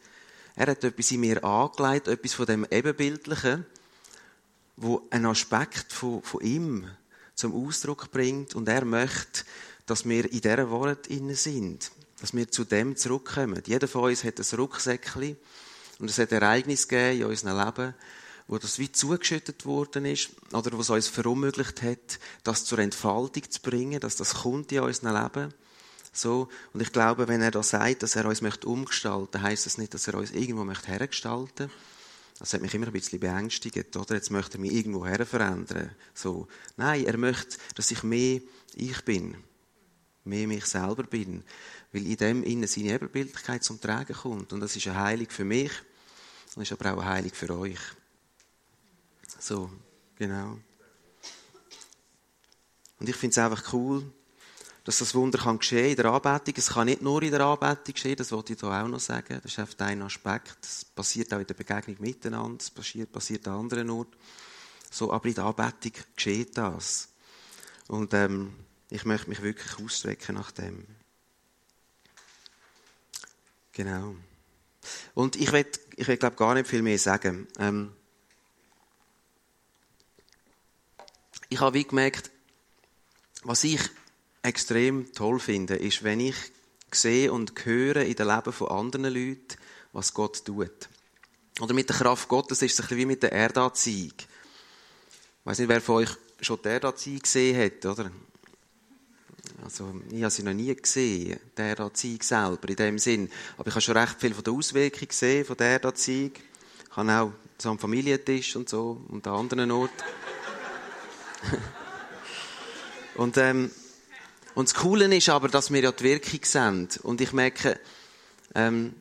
Er 0.56 0.68
hat 0.68 0.84
etwas 0.84 1.10
in 1.10 1.20
mir 1.20 1.44
angelegt, 1.44 2.08
etwas 2.08 2.32
von 2.32 2.46
dem 2.46 2.66
Ebenbildlichen, 2.70 3.66
wo 4.76 5.06
einen 5.10 5.26
Aspekt 5.26 5.92
von, 5.92 6.22
von 6.22 6.40
ihm 6.40 6.88
zum 7.34 7.54
Ausdruck 7.54 8.10
bringt 8.10 8.54
und 8.54 8.68
er 8.68 8.86
möchte, 8.86 9.44
dass 9.86 10.08
wir 10.08 10.30
in 10.30 10.40
dieser 10.40 10.70
Wort 10.70 11.08
sind, 11.08 11.90
dass 12.20 12.34
wir 12.34 12.50
zu 12.50 12.64
dem 12.64 12.96
zurückkommen. 12.96 13.62
Jeder 13.66 13.88
von 13.88 14.04
uns 14.04 14.24
hat 14.24 14.38
ein 14.38 14.56
Rucksäckchen 14.56 15.36
und 15.98 16.10
es 16.10 16.18
hat 16.18 16.32
Ereignisse 16.32 16.86
gegeben 16.86 17.20
in 17.20 17.26
unserem 17.26 17.64
Leben, 17.64 17.94
wo 18.48 18.58
das 18.58 18.78
wie 18.78 18.90
zugeschüttet 18.90 19.64
worden 19.66 20.04
ist 20.04 20.30
oder 20.52 20.76
was 20.78 20.90
uns 20.90 21.08
verunmöglicht 21.08 21.82
hat, 21.82 22.18
das 22.44 22.64
zur 22.64 22.78
Entfaltung 22.78 23.50
zu 23.50 23.60
bringen, 23.60 24.00
dass 24.00 24.16
das 24.16 24.34
kommt 24.42 24.72
in 24.72 24.80
unserem 24.80 25.22
Leben. 25.22 25.54
So. 26.12 26.48
Und 26.72 26.82
ich 26.82 26.92
glaube, 26.92 27.28
wenn 27.28 27.40
er 27.40 27.50
da 27.50 27.62
sagt, 27.62 28.02
dass 28.02 28.16
er 28.16 28.26
uns 28.26 28.42
möchte 28.42 28.66
umgestalten, 28.66 29.42
heißt 29.42 29.66
das 29.66 29.78
nicht, 29.78 29.94
dass 29.94 30.08
er 30.08 30.14
uns 30.14 30.30
irgendwo 30.32 30.64
möchte 30.64 30.88
hergestalten 30.88 31.70
das 32.42 32.54
hat 32.54 32.60
mich 32.60 32.74
immer 32.74 32.86
ein 32.86 32.92
bisschen 32.92 33.20
beängstigt, 33.20 33.96
oder? 33.96 34.16
Jetzt 34.16 34.32
möchte 34.32 34.58
er 34.58 34.60
mich 34.60 34.72
irgendwo 34.72 35.06
her 35.06 35.24
verändern. 35.24 35.90
So. 36.12 36.48
Nein, 36.76 37.04
er 37.04 37.16
möchte, 37.16 37.56
dass 37.76 37.92
ich 37.92 38.02
mehr 38.02 38.40
ich 38.74 39.04
bin. 39.04 39.36
Mehr 40.24 40.46
mich 40.46 40.64
selber 40.66 41.02
bin. 41.02 41.42
Weil 41.92 42.06
in 42.06 42.16
dem 42.16 42.42
innen 42.44 42.68
seine 42.68 42.94
Ebenbildlichkeit 42.94 43.64
zum 43.64 43.80
Tragen 43.80 44.14
kommt. 44.14 44.52
Und 44.52 44.60
das 44.60 44.76
ist 44.76 44.86
eine 44.86 44.98
Heilung 44.98 45.28
für 45.28 45.44
mich. 45.44 45.72
Und 46.54 46.62
ist 46.62 46.72
aber 46.72 46.94
auch 46.94 46.98
eine 46.98 47.10
Heilung 47.10 47.32
für 47.32 47.58
euch. 47.58 47.80
So, 49.38 49.70
genau. 50.16 50.58
Und 53.00 53.08
ich 53.08 53.16
finde 53.16 53.32
es 53.32 53.38
einfach 53.38 53.72
cool, 53.72 54.04
dass 54.84 54.98
das 54.98 55.14
Wunder 55.14 55.38
kann 55.38 55.58
geschehen 55.58 55.90
in 55.90 55.96
der 55.96 56.06
Anbetung. 56.06 56.54
Es 56.56 56.68
kann 56.70 56.86
nicht 56.86 57.02
nur 57.02 57.22
in 57.22 57.30
der 57.30 57.40
Anbetung 57.40 57.94
geschehen, 57.94 58.16
das 58.16 58.32
wollte 58.32 58.52
ich 58.52 58.60
hier 58.60 58.68
auch 58.68 58.86
noch 58.88 59.00
sagen. 59.00 59.40
Das 59.42 59.52
ist 59.52 59.58
einfach 59.58 59.86
ein 59.86 60.02
Aspekt. 60.02 60.58
Es 60.62 60.84
passiert 60.84 61.32
auch 61.32 61.38
in 61.38 61.46
der 61.46 61.54
Begegnung 61.54 61.96
miteinander, 62.00 62.58
es 62.60 62.70
passiert, 62.70 63.12
passiert 63.12 63.46
an 63.48 63.60
anderen 63.60 63.90
Orten. 63.90 64.16
So, 64.90 65.12
aber 65.12 65.26
in 65.26 65.34
der 65.34 65.44
Anbetung 65.44 65.92
geschieht 66.14 66.56
das. 66.56 67.08
Und 67.88 68.14
ähm, 68.14 68.52
ich 68.92 69.06
möchte 69.06 69.30
mich 69.30 69.40
wirklich 69.42 69.78
ausstrecken 69.82 70.34
nach 70.34 70.50
dem. 70.50 70.86
Genau. 73.72 74.14
Und 75.14 75.36
ich 75.36 75.50
will, 75.50 75.66
ich 75.96 76.06
will 76.06 76.18
glaube 76.18 76.36
gar 76.36 76.52
nicht 76.52 76.66
viel 76.66 76.82
mehr 76.82 76.98
sagen. 76.98 77.48
Ähm, 77.58 77.92
ich 81.48 81.58
habe 81.58 81.78
wie 81.78 81.84
gemerkt, 81.84 82.30
was 83.44 83.64
ich 83.64 83.80
extrem 84.42 85.10
toll 85.14 85.40
finde, 85.40 85.76
ist, 85.76 86.02
wenn 86.02 86.20
ich 86.20 86.36
sehe 86.90 87.32
und 87.32 87.64
höre 87.64 88.02
in 88.02 88.14
den 88.14 88.26
Leben 88.26 88.52
von 88.52 88.68
anderen 88.68 89.04
Leuten, 89.04 89.56
was 89.92 90.12
Gott 90.12 90.44
tut. 90.44 90.90
Oder 91.60 91.72
mit 91.72 91.88
der 91.88 91.96
Kraft 91.96 92.28
Gottes 92.28 92.60
ist 92.60 92.74
es 92.74 92.80
ein 92.80 92.82
bisschen 92.88 92.98
wie 92.98 93.06
mit 93.06 93.22
der 93.22 93.32
Erdanziehung. 93.32 94.12
Ich 94.18 95.46
weiß 95.46 95.60
nicht, 95.60 95.68
wer 95.68 95.80
von 95.80 95.96
euch 95.96 96.10
schon 96.42 96.60
die 96.62 96.68
Erdanziehung 96.68 97.20
gesehen 97.20 97.58
hat, 97.58 97.86
oder? 97.86 98.10
Also, 99.64 99.94
ich 100.10 100.22
habe 100.22 100.30
sie 100.30 100.42
noch 100.42 100.52
nie 100.52 100.74
gesehen, 100.74 101.38
die 101.56 101.62
Erdanziehung 101.62 102.20
selber, 102.22 102.68
in 102.68 102.76
dem 102.76 102.98
Sinn. 102.98 103.30
Aber 103.56 103.68
ich 103.68 103.74
habe 103.74 103.80
schon 103.80 103.96
recht 103.96 104.20
viel 104.20 104.34
von 104.34 104.42
der 104.42 104.52
Auswirkung 104.52 105.08
gesehen, 105.08 105.44
von 105.44 105.56
der 105.56 105.68
Erdanziehung. 105.68 106.32
Ich 106.90 106.96
habe 106.96 107.12
auch 107.12 107.32
so 107.58 107.70
am 107.70 107.78
Familientisch 107.78 108.56
und 108.56 108.68
so, 108.68 109.00
und 109.08 109.26
an 109.26 109.34
anderen 109.34 109.70
Orten. 109.70 110.02
und, 113.14 113.36
ähm, 113.36 113.70
und 114.54 114.68
das 114.68 114.74
Coole 114.74 115.14
ist 115.16 115.28
aber, 115.28 115.48
dass 115.48 115.72
wir 115.72 115.80
ja 115.80 115.92
die 115.92 116.04
Wirkung 116.04 116.40
sehen. 116.42 116.88
Und 117.04 117.20
ich 117.20 117.32
merke, 117.32 117.78
ähm, 118.56 118.94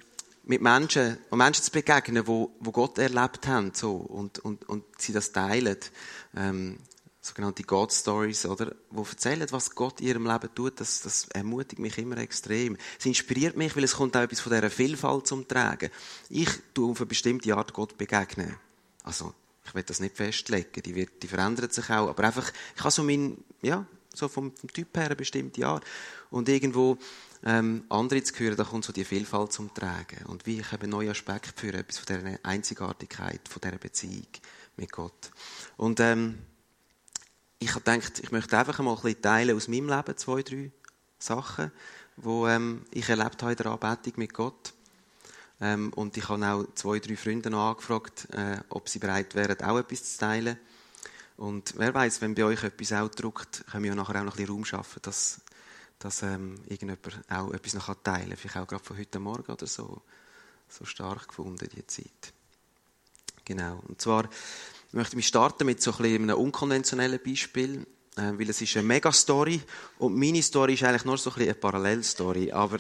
mit 0.44 0.62
Menschen, 0.62 1.18
und 1.30 1.38
Menschen 1.38 1.64
zu 1.64 1.72
begegnen, 1.72 2.28
wo, 2.28 2.52
wo 2.60 2.72
Gott 2.72 2.98
erlebt 3.00 3.48
haben, 3.48 3.72
so, 3.74 3.94
und, 3.96 4.40
und, 4.40 4.68
und 4.70 4.84
sie 4.98 5.14
das 5.14 5.32
teilen, 5.32 5.78
ähm, 6.36 6.78
sogenannte 7.22 7.64
God 7.64 7.94
Stories, 7.94 8.46
oder, 8.46 8.76
wo 8.90 9.04
erzählen, 9.04 9.48
was 9.52 9.76
Gott 9.76 10.02
in 10.02 10.08
ihrem 10.08 10.26
Leben 10.26 10.50
tut, 10.56 10.80
das, 10.80 11.02
das 11.02 11.28
ermutigt 11.30 11.80
mich 11.80 11.98
immer 12.00 12.18
extrem. 12.18 12.78
Es 13.00 13.06
inspiriert 13.06 13.56
mich, 13.56 13.76
weil 13.76 13.84
es 13.84 13.96
kommt 13.96 14.18
auch 14.18 14.22
etwas 14.22 14.40
von 14.40 14.52
dieser 14.52 14.72
Vielfalt 14.72 15.28
zum 15.28 15.48
Tragen. 15.48 15.92
Ich 16.30 16.50
tue 16.74 16.92
auf 16.92 17.00
eine 17.00 17.06
bestimmte 17.06 17.56
Art 17.56 17.74
Gott 17.74 17.98
begegnen. 17.98 18.56
Also, 19.04 19.36
ich 19.64 19.76
will 19.76 19.84
das 19.84 20.00
nicht 20.00 20.18
festlegen, 20.18 20.82
die, 20.84 20.96
wird, 20.96 21.22
die 21.22 21.28
verändert 21.28 21.74
sich 21.74 21.90
auch, 21.92 22.10
aber 22.10 22.24
einfach, 22.24 22.52
ich 22.76 22.82
habe 22.82 22.92
so 22.92 23.04
mein, 23.04 23.38
ja, 23.62 23.86
so 24.14 24.28
vom, 24.28 24.52
vom 24.56 24.74
Typ 24.74 24.98
her 24.98 25.06
eine 25.06 25.16
bestimmte 25.16 25.66
Art. 25.66 25.86
Und 26.32 26.50
irgendwo 26.50 26.98
ähm, 27.46 27.86
andere 27.90 28.24
zu 28.24 28.34
hören, 28.40 28.56
da 28.56 28.64
kommt 28.64 28.84
so 28.84 28.94
die 28.94 29.06
Vielfalt 29.06 29.54
zum 29.54 29.74
Tragen. 29.74 30.26
Und 30.26 30.46
wie 30.46 30.60
ich 30.60 30.74
eben 30.74 30.90
neue 30.90 31.12
Aspekte 31.12 31.54
führe, 31.56 31.78
etwas 31.78 32.00
von 32.00 32.16
dieser 32.16 32.40
Einzigartigkeit, 32.44 33.48
von 33.48 33.62
dieser 33.62 33.78
Beziehung 33.78 34.28
mit 34.76 34.92
Gott. 34.92 35.32
Und 35.78 36.00
ähm, 36.00 36.40
ich 37.62 37.76
habe 37.76 37.82
gedacht, 37.82 38.20
ich 38.20 38.32
möchte 38.32 38.58
einfach 38.58 38.80
mal 38.80 38.96
ein 38.96 39.02
bisschen 39.02 39.22
teilen 39.22 39.56
aus 39.56 39.68
meinem 39.68 39.88
Leben, 39.88 40.18
zwei, 40.18 40.42
drei 40.42 40.72
Sachen, 41.20 41.72
die 42.18 42.28
ähm, 42.28 42.84
ich 42.90 43.08
erlebt 43.08 43.44
habe 43.44 43.52
in 43.52 43.58
der 43.58 43.66
Anbetung 43.68 44.14
mit 44.16 44.34
Gott. 44.34 44.74
Ähm, 45.62 45.94
und 45.94 46.18
ich 46.18 46.28
habe 46.28 46.44
auch 46.44 46.66
zwei, 46.74 46.98
drei 46.98 47.16
Freunde 47.16 47.52
noch 47.52 47.70
angefragt, 47.70 48.28
äh, 48.34 48.58
ob 48.70 48.90
sie 48.90 48.98
bereit 48.98 49.36
wären, 49.36 49.62
auch 49.62 49.78
etwas 49.78 50.14
zu 50.14 50.20
teilen. 50.20 50.58
Und 51.38 51.76
wer 51.78 51.94
weiß, 51.94 52.22
wenn 52.22 52.34
bei 52.34 52.46
euch 52.46 52.64
etwas 52.64 52.94
auch 52.94 53.10
druckt, 53.10 53.64
können 53.70 53.84
wir 53.84 53.94
nachher 53.94 54.20
auch 54.20 54.24
noch 54.24 54.34
ein 54.34 54.38
bisschen 54.38 54.56
Raum 54.56 54.66
schaffen, 54.66 55.00
dass, 55.04 55.40
dass 56.00 56.24
ähm, 56.24 56.56
irgendjemand 56.66 57.22
auch 57.30 57.54
etwas 57.54 57.76
noch 57.76 57.94
teilen 58.04 58.30
kann. 58.30 58.38
Vielleicht 58.38 58.58
auch 58.58 58.68
gerade 58.68 58.84
von 58.84 58.98
heute 58.98 59.20
Morgen 59.20 59.52
oder 59.52 59.68
so. 59.68 60.02
So 60.68 60.86
stark 60.86 61.28
gefunden, 61.28 61.70
die 61.76 61.86
Zeit. 61.86 62.34
Genau. 63.46 63.84
Und 63.88 64.02
zwar 64.02 64.30
möchte 64.92 65.18
ich 65.18 65.28
starten 65.28 65.66
mit 65.66 65.82
so 65.82 65.94
einem 65.98 66.30
unkonventionellen 66.32 67.20
Beispiel, 67.24 67.86
äh, 68.18 68.34
weil 68.38 68.50
es 68.50 68.62
ist 68.62 68.76
eine 68.78 68.88
Mega-Story 68.88 69.62
und 70.00 70.18
meine 70.18 70.42
Story 70.42 70.74
ist 70.74 70.84
eigentlich 70.84 71.06
nur 71.06 71.18
so 71.18 71.32
ein 71.32 71.42
eine 71.42 71.54
Parallelstory. 71.54 72.52
Aber 72.52 72.80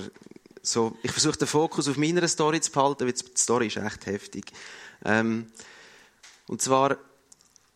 so, 0.61 0.97
ich 1.03 1.11
versuche 1.11 1.37
den 1.37 1.47
Fokus 1.47 1.87
auf 1.87 1.97
meiner 1.97 2.27
Story 2.27 2.61
zu 2.61 2.71
behalten, 2.71 3.05
weil 3.05 3.13
die 3.13 3.23
Story 3.35 3.67
ist 3.67 3.77
echt 3.77 4.05
heftig. 4.05 4.51
Ähm, 5.05 5.47
und 6.47 6.61
zwar 6.61 6.97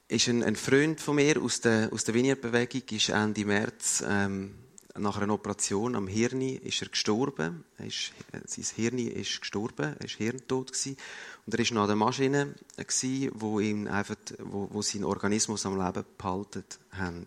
ist 0.07 0.27
ein, 0.27 0.55
Freund 0.55 1.01
von 1.01 1.15
mir 1.15 1.41
aus 1.41 1.61
der, 1.61 1.91
Vineyard-Bewegung, 1.91 2.83
Ende 3.09 3.45
März 3.45 4.03
ähm, 4.07 4.55
nach 4.97 5.17
einer 5.17 5.33
Operation 5.33 5.95
am 5.95 6.07
Hirn 6.07 6.41
ist 6.41 6.81
er 6.81 6.89
gestorben. 6.89 7.63
Er 7.77 7.85
ist, 7.85 8.11
äh, 8.31 8.39
sein 8.45 8.65
Hirn 8.75 8.97
ist 8.97 9.41
gestorben, 9.41 9.95
er 9.99 9.99
war 9.99 10.17
hirntot. 10.17 10.71
Gewesen. 10.71 10.97
Und 11.45 11.53
er 11.53 11.59
war 11.59 11.73
noch 11.73 11.81
an 11.81 11.87
der 11.87 11.95
Maschine, 11.95 12.55
gewesen, 12.77 13.31
wo, 13.33 13.59
ihn 13.59 13.87
einfach, 13.87 14.15
wo, 14.39 14.69
wo 14.71 14.81
seinen 14.81 15.03
Organismus 15.05 15.65
am 15.65 15.77
Leben 15.77 16.05
behalten 16.17 16.63
haben. 16.91 17.25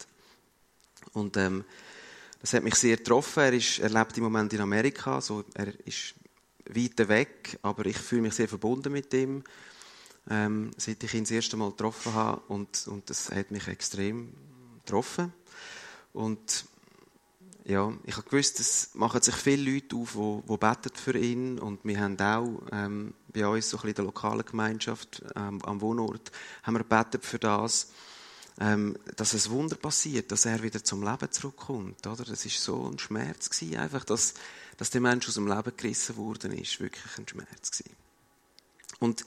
Und 1.12 1.37
ähm, 1.37 1.64
das 2.40 2.54
hat 2.54 2.64
mich 2.64 2.75
sehr 2.75 2.96
getroffen. 2.96 3.40
Er, 3.40 3.52
ist, 3.52 3.78
er 3.78 3.90
lebt 3.90 4.16
im 4.16 4.25
Moment 4.25 4.52
in 4.52 4.60
Amerika, 4.60 5.20
so, 5.20 5.44
er 5.54 5.72
ist 5.87 6.14
weit 6.68 7.08
weg, 7.08 7.58
aber 7.62 7.87
ich 7.87 7.96
fühle 7.96 8.22
mich 8.22 8.34
sehr 8.34 8.48
verbunden 8.48 8.92
mit 8.92 9.12
ihm. 9.14 9.42
ähm, 10.30 10.70
seit 10.76 11.02
ich 11.02 11.14
ihn 11.14 11.25
das 11.25 11.30
erste 11.30 11.56
Mal 11.56 11.70
getroffen 11.70 12.14
habe. 12.14 12.42
Und, 12.48 12.87
und 12.88 13.08
das 13.10 13.30
hat 13.30 13.50
mich 13.50 13.66
extrem 13.68 14.32
getroffen. 14.84 15.32
Und 16.12 16.66
ja, 17.68 17.92
ich 18.04 18.16
habe 18.16 18.28
gewusst, 18.28 18.58
es 18.60 18.94
machen 18.94 19.20
sich 19.20 19.34
viele 19.34 19.70
Leute 19.70 19.94
auf, 19.94 20.12
die, 20.12 20.42
die 20.50 20.56
beten 20.56 20.96
für 20.96 21.18
ihn. 21.18 21.58
Und 21.58 21.84
wir 21.84 22.00
haben 22.00 22.18
auch 22.18 22.62
ähm, 22.72 23.12
bei 23.28 23.46
uns, 23.46 23.68
so 23.68 23.76
ein 23.76 23.82
bisschen 23.82 23.88
in 23.90 23.94
der 23.96 24.04
lokalen 24.06 24.44
Gemeinschaft, 24.46 25.22
ähm, 25.37 25.62
am 25.62 25.80
Wohnort, 25.82 26.32
haben 26.62 26.75
wir 26.75 26.78
gebetet 26.78 27.26
für 27.26 27.38
das, 27.38 27.90
ähm, 28.58 28.96
dass 29.16 29.34
es 29.34 29.50
Wunder 29.50 29.76
passiert, 29.76 30.32
dass 30.32 30.46
er 30.46 30.62
wieder 30.62 30.82
zum 30.82 31.02
Leben 31.02 31.30
zurückkommt. 31.30 32.06
Oder? 32.06 32.25
Das 32.25 32.46
ist 32.46 32.62
so 32.62 32.88
ein 32.88 32.98
Schmerz 32.98 33.50
gewesen, 33.50 33.76
einfach, 33.76 34.04
dass, 34.04 34.32
dass 34.78 34.88
der 34.88 35.02
Mensch 35.02 35.28
aus 35.28 35.34
dem 35.34 35.46
Leben 35.46 35.76
gerissen 35.76 36.16
worden 36.16 36.52
ist. 36.52 36.80
Wirklich 36.80 37.18
ein 37.18 37.28
Schmerz 37.28 37.70
gewesen. 37.70 37.94
Und 38.98 39.26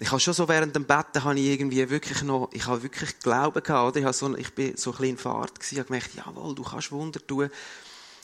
ich 0.00 0.10
habe 0.10 0.20
schon 0.20 0.34
so 0.34 0.48
während 0.48 0.76
dem 0.76 0.84
Betten 0.84 1.24
habe 1.24 1.38
ich 1.38 1.46
irgendwie 1.46 1.88
wirklich 1.90 2.22
noch, 2.22 2.48
ich 2.52 2.66
habe 2.66 2.82
wirklich 2.82 3.18
Glauben 3.18 3.62
gehabt, 3.62 3.88
oder? 3.88 3.96
Ich, 3.98 4.04
habe 4.04 4.14
so, 4.14 4.36
ich 4.36 4.54
bin 4.54 4.76
so 4.76 4.90
ein 4.90 4.96
bisschen 4.96 5.10
in 5.10 5.18
Fahrt 5.18 5.58
gewesen, 5.58 5.74
ich 5.74 5.78
habe 5.80 5.86
gemerkt, 5.88 6.14
jawohl, 6.14 6.54
du 6.54 6.62
kannst 6.62 6.92
Wunder 6.92 7.24
tun. 7.26 7.50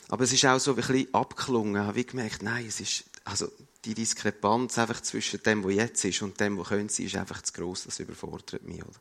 Aber 0.09 0.25
es 0.25 0.33
ist 0.33 0.45
auch 0.45 0.59
so 0.59 0.73
ein 0.73 0.77
bisschen 0.77 1.13
abgelungen. 1.13 1.83
Ich 1.83 1.89
habe 1.89 2.05
gemerkt, 2.05 2.43
nein, 2.43 2.67
es 2.67 2.79
ist, 2.81 3.05
also, 3.25 3.49
die 3.85 3.95
Diskrepanz 3.95 4.79
einfach 4.79 5.01
zwischen 5.01 5.43
dem, 5.43 5.65
was 5.65 5.75
jetzt 5.75 6.05
ist 6.05 6.23
und 6.23 6.39
dem, 6.39 6.59
was 6.59 6.69
könnte 6.69 6.93
sein, 6.93 7.07
ist 7.07 7.17
einfach 7.17 7.43
zu 7.43 7.53
gross, 7.53 7.85
das 7.85 7.99
überfordert 7.99 8.63
mich, 8.63 8.83
oder? 8.83 9.01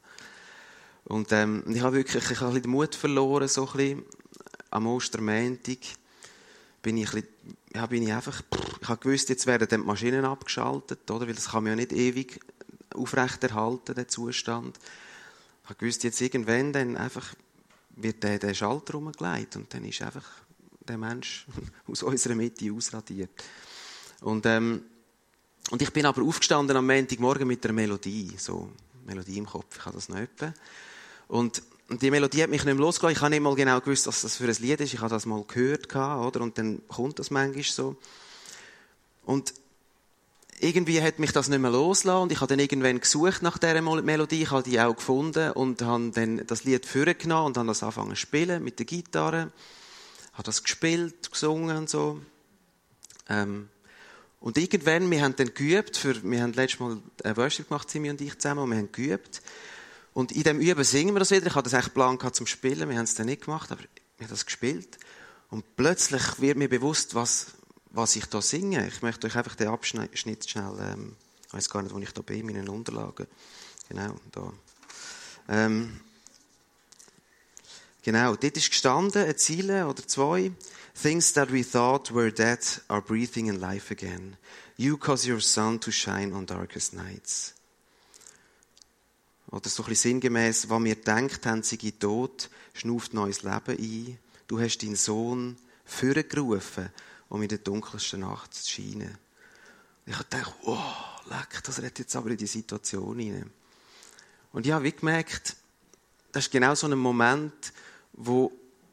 Und, 1.06 1.32
ähm, 1.32 1.64
ich 1.68 1.82
habe 1.82 1.98
wirklich, 1.98 2.32
ich 2.32 2.40
habe 2.40 2.48
ein 2.48 2.54
bisschen 2.54 2.64
den 2.64 2.72
Mut 2.72 2.96
verloren, 2.96 3.48
so 3.48 3.68
ein 3.68 3.78
bisschen. 3.78 4.04
Am 4.72 4.88
Ostermäntig 4.88 5.96
bin 6.82 6.98
ich 6.98 7.14
ein 7.14 7.22
bisschen, 7.22 7.58
ja, 7.76 7.86
bin 7.86 8.04
ich 8.04 8.14
einfach, 8.14 8.42
ich 8.82 8.90
habe 8.90 9.00
gewusst, 9.00 9.30
jetzt 9.30 9.46
werden 9.46 9.68
die 9.70 9.78
Maschinen 9.78 10.26
abgeschaltet, 10.26 11.10
oder? 11.12 11.28
Weil 11.28 11.36
das 11.36 11.50
kann 11.50 11.64
man 11.64 11.72
ja 11.72 11.76
nicht 11.76 11.94
ewig 11.94 12.40
aufrechterhalten, 12.96 13.96
den 13.96 14.10
Zustand. 14.10 14.80
Ich 15.70 15.78
gewusst, 15.78 16.04
jetzt 16.04 16.22
irgendwann 16.22 16.74
dann 16.74 16.98
einfach 16.98 17.34
wird 17.96 18.24
der, 18.24 18.40
der 18.40 18.54
Schalter 18.54 18.96
umgelegt 18.96 19.56
und 19.56 19.74
dann 19.74 19.86
ist 19.86 20.02
einfach 20.02 20.26
der 20.88 20.98
Mensch 20.98 21.46
aus 21.88 22.04
unserer 22.04 22.36
Mitte 22.36 22.72
ausradiert. 22.72 23.32
Und, 24.22 24.46
ähm, 24.46 24.84
und 25.70 25.82
ich 25.82 25.92
bin 25.92 26.06
aber 26.06 26.24
aufgestanden 26.24 26.76
am 26.76 26.88
Montagmorgen 26.88 27.48
mit 27.48 27.64
einer 27.66 27.74
Melodie, 27.74 28.34
so 28.38 28.70
Melodie 29.06 29.38
im 29.38 29.46
Kopf, 29.46 29.78
ich 29.78 29.86
habe 29.86 29.96
das. 29.96 30.08
Und, 31.28 31.64
und 31.90 32.02
die 32.02 32.12
Melodie 32.12 32.44
hat 32.44 32.50
mich 32.50 32.64
nicht 32.64 32.76
mehr 32.76 32.86
losgelassen. 32.86 33.16
Ich 33.16 33.22
habe 33.22 33.32
nicht 33.32 33.42
mal 33.42 33.56
genau 33.56 33.80
gewusst, 33.80 34.08
was 34.08 34.22
das 34.22 34.36
für 34.36 34.46
ein 34.46 34.56
Lied 34.60 34.82
ist. 34.82 34.94
Ich 34.94 35.00
habe 35.00 35.10
das 35.10 35.26
mal 35.26 35.44
gehört, 35.44 35.94
oder? 35.96 36.42
Und 36.42 36.58
dann 36.58 36.82
kommt 36.88 37.20
das 37.20 37.32
manchmal 37.32 37.64
so. 37.64 37.96
Und 39.26 39.54
irgendwie 40.60 41.02
hat 41.02 41.20
mich 41.20 41.32
das 41.32 41.50
nicht 41.50 41.60
mehr 41.60 41.72
losgelassen 41.72 42.24
und 42.24 42.32
ich 42.32 42.42
habe 42.42 42.48
dann 42.48 42.60
irgendwann 42.60 43.00
gesucht 43.00 43.42
nach 43.42 43.58
dieser 43.58 43.82
Melodie, 43.82 44.44
ich 44.44 44.52
habe 44.52 44.64
die 44.64 44.80
auch 44.80 44.96
gefunden 44.96 45.52
und 45.52 45.82
habe 45.82 46.12
dann 46.12 46.46
das 46.48 46.64
Lied 46.64 46.86
vorgenommen 46.86 47.48
und 47.48 47.58
habe 47.58 47.68
das 47.68 47.84
angefangen 47.84 48.12
zu 48.12 48.16
spielen 48.16 48.64
mit 48.64 48.80
der 48.80 48.86
Gitarre, 48.86 49.52
habe 50.34 50.44
das 50.44 50.64
gespielt, 50.64 51.32
gesungen 51.32 51.78
und 51.78 51.90
so. 51.90 52.20
Ähm, 53.30 53.70
und 54.40 54.58
irgendwann, 54.58 55.10
wir 55.10 55.22
haben 55.22 55.36
dann 55.38 55.54
geübt, 55.54 55.96
für, 55.96 56.22
wir 56.22 56.42
haben 56.42 56.52
letztes 56.52 56.80
Mal 56.82 56.98
ein 57.24 57.38
Worship 57.38 57.70
gemacht, 57.70 57.90
Simi 57.90 58.10
und 58.10 58.20
ich 58.20 58.38
zusammen, 58.38 58.64
und 58.64 58.72
wir 58.72 58.78
haben 58.78 58.92
geübt. 58.92 59.42
Und 60.14 60.34
in 60.34 60.44
dem 60.44 60.60
Üben 60.60 60.84
singen 60.84 61.16
wir 61.16 61.20
das 61.20 61.32
wieder. 61.32 61.48
Ich 61.48 61.56
hatte 61.56 61.70
das 61.70 61.80
echt 61.80 61.94
Plan 61.94 62.20
zum 62.20 62.46
Spielen, 62.46 62.90
wir 62.90 62.98
haben 62.98 63.06
es 63.06 63.16
dann 63.16 63.28
nicht 63.28 63.46
gemacht, 63.46 63.72
aber 63.72 63.82
wir 64.18 64.26
haben 64.26 64.30
das 64.30 64.46
gespielt. 64.46 64.98
Und 65.50 65.78
plötzlich 65.78 66.42
wird 66.42 66.58
mir 66.58 66.68
bewusst, 66.68 67.16
was, 67.16 67.54
was 67.94 68.16
ich 68.16 68.26
da 68.26 68.42
singe. 68.42 68.88
Ich 68.88 69.02
möchte 69.02 69.28
euch 69.28 69.36
einfach 69.36 69.56
den 69.56 69.70
Abschnitt 69.70 70.50
schnell, 70.50 70.76
ähm, 70.82 71.16
ich 71.48 71.54
weiß 71.54 71.70
gar 71.70 71.84
nicht, 71.84 71.94
wo 71.94 72.00
ich 72.00 72.12
da 72.12 72.22
bin, 72.22 72.40
in 72.40 72.46
meinen 72.48 72.70
Unterlagen. 72.70 73.28
Genau, 73.88 74.20
da. 74.32 74.52
Ähm, 75.48 76.00
genau, 78.02 78.36
dort 78.36 78.58
ist 78.58 78.72
gestanden, 78.72 79.26
ein 79.26 79.38
Ziele 79.38 79.88
oder 79.88 80.06
zwei. 80.08 80.52
Things 81.00 81.34
that 81.34 81.52
we 81.52 81.64
thought 81.64 82.14
were 82.14 82.32
dead 82.32 82.82
are 82.88 83.02
breathing 83.02 83.48
in 83.48 83.60
life 83.60 83.94
again. 83.94 84.38
You 84.76 84.98
cause 84.98 85.32
your 85.32 85.42
sun 85.42 85.80
to 85.80 85.92
shine 85.92 86.34
on 86.36 86.46
darkest 86.46 86.94
nights. 86.94 87.54
Oder 89.52 89.70
so 89.70 89.84
ein 89.84 89.90
bisschen 89.90 90.14
sinngemäß, 90.14 90.70
was 90.70 90.84
wir 90.84 90.96
denkt 90.96 91.46
haben, 91.46 91.62
sie 91.62 91.92
tot, 91.92 92.50
schnuft 92.74 93.14
neues 93.14 93.44
Leben 93.44 93.78
ein. 93.78 94.18
Du 94.48 94.60
hast 94.60 94.80
deinen 94.80 94.96
Sohn 94.96 95.58
vorgerufen 95.86 96.90
um 97.34 97.42
in 97.42 97.50
der 97.50 97.58
dunkelsten 97.58 98.20
Nacht 98.20 98.54
zu 98.54 98.70
scheinen. 98.70 99.18
Ich 100.06 100.14
habe 100.14 100.24
gedacht, 100.26 100.54
oh, 100.66 100.78
leck, 101.32 101.64
das 101.64 101.80
redet 101.80 101.98
jetzt 101.98 102.16
aber 102.16 102.30
in 102.30 102.38
die 102.38 102.46
Situation 102.46 103.18
hinein. 103.18 103.50
Und 104.52 104.68
ich 104.68 104.72
habe 104.72 104.84
wie 104.84 104.92
gemerkt, 104.92 105.56
das 106.32 106.46
ist 106.46 106.52
genau 106.52 106.76
so 106.76 106.86
ein 106.86 106.96
Moment, 106.96 107.74
wo, 108.14 108.52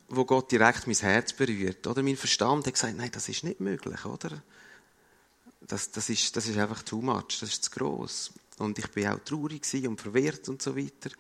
wo 0.09 0.25
Gott 0.25 0.51
direkt 0.51 0.87
mein 0.87 0.97
Herz 0.97 1.35
berührt. 1.35 1.87
Oder 1.87 2.03
mein 2.03 2.17
Verstand 2.17 2.67
hat 2.67 2.73
gesagt, 2.73 2.97
nein, 2.97 3.11
das 3.13 3.29
ist 3.29 3.45
nicht 3.45 3.61
möglich, 3.61 4.07
oder? 4.07 4.43
Das, 5.61 5.91
das, 5.91 6.09
ist, 6.09 6.35
das 6.35 6.47
ist 6.47 6.57
einfach 6.57 6.83
too 6.83 7.03
much, 7.03 7.41
das 7.41 7.51
ist 7.51 7.65
zu 7.65 7.71
gross. 7.71 8.33
Und 8.57 8.79
ich 8.79 8.89
bin 8.89 9.09
auch 9.09 9.19
traurig 9.19 9.63
und 9.87 10.01
verwirrt 10.01 10.49
und 10.49 10.63
so 10.63 10.75
weiter. 10.75 11.11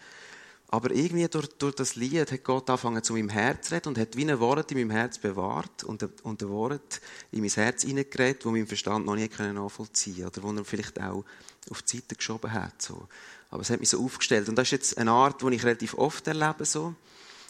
Aber 0.72 0.92
irgendwie 0.92 1.26
durch, 1.26 1.48
durch 1.58 1.74
das 1.74 1.96
Lied 1.96 2.30
hat 2.30 2.44
Gott 2.44 2.70
angefangen 2.70 3.02
zu 3.02 3.14
meinem 3.14 3.28
Herz 3.28 3.68
zu 3.68 3.74
reden 3.74 3.88
und 3.88 3.98
hat 3.98 4.16
wie 4.16 4.30
ein 4.30 4.38
Wort 4.38 4.70
in 4.70 4.78
meinem 4.78 4.92
Herz 4.92 5.18
bewahrt 5.18 5.82
und, 5.82 6.08
und 6.22 6.40
ein 6.40 6.48
Wort 6.48 7.00
in 7.32 7.40
mein 7.40 7.50
Herz 7.50 7.82
hineingeredet, 7.82 8.44
das 8.44 8.52
mein 8.52 8.68
Verstand 8.68 9.04
noch 9.04 9.16
nie 9.16 9.28
nachvollziehen 9.52 10.22
konnte. 10.22 10.40
Oder 10.40 10.48
wo 10.48 10.56
er 10.60 10.64
vielleicht 10.64 11.00
auch 11.00 11.24
auf 11.70 11.82
die 11.82 11.96
Seite 11.96 12.14
geschoben 12.14 12.52
hat. 12.52 12.80
So. 12.80 13.08
Aber 13.50 13.62
es 13.62 13.70
hat 13.70 13.80
mich 13.80 13.88
so 13.88 14.00
aufgestellt. 14.04 14.48
Und 14.48 14.54
das 14.54 14.68
ist 14.68 14.70
jetzt 14.70 14.98
eine 14.98 15.10
Art, 15.10 15.42
die 15.42 15.52
ich 15.52 15.64
relativ 15.64 15.94
oft 15.94 16.28
erlebe. 16.28 16.64
So. 16.64 16.94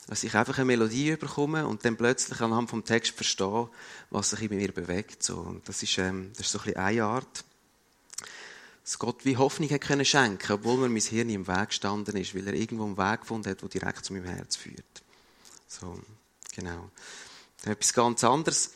Dass 0.06 0.24
ich 0.24 0.34
einfach 0.34 0.56
eine 0.56 0.64
Melodie 0.64 1.10
überkomme 1.10 1.66
und 1.66 1.84
dann 1.84 1.98
plötzlich 1.98 2.40
anhand 2.40 2.70
vom 2.70 2.86
Text 2.86 3.12
verstehe, 3.12 3.68
was 4.08 4.30
sich 4.30 4.50
in 4.50 4.56
mir 4.56 4.72
bewegt. 4.72 5.22
So. 5.22 5.36
Und 5.36 5.68
das 5.68 5.82
ist, 5.82 5.98
ähm, 5.98 6.30
das 6.38 6.46
ist 6.46 6.52
so 6.52 6.58
ein 6.60 6.64
bisschen 6.64 6.80
eine 6.80 7.04
Art 7.04 7.44
dass 8.90 8.98
Gott 8.98 9.24
wie 9.24 9.36
Hoffnung 9.36 9.70
hat 9.70 9.82
können 9.82 10.04
schenken, 10.04 10.52
obwohl 10.52 10.76
mir 10.76 10.88
mein 10.88 11.00
Hirn 11.00 11.30
im 11.30 11.46
Weg 11.46 11.68
gestanden 11.68 12.16
ist, 12.16 12.34
weil 12.34 12.48
er 12.48 12.54
irgendwo 12.54 12.86
einen 12.86 12.98
Weg 12.98 13.20
gefunden 13.20 13.48
hat, 13.48 13.62
der 13.62 13.68
direkt 13.68 14.04
zu 14.04 14.12
meinem 14.12 14.24
Herz 14.24 14.56
führt. 14.56 15.02
So, 15.68 16.00
genau. 16.56 16.90
Dann 17.62 17.74
etwas 17.74 17.92
ganz 17.92 18.24
anderes. 18.24 18.72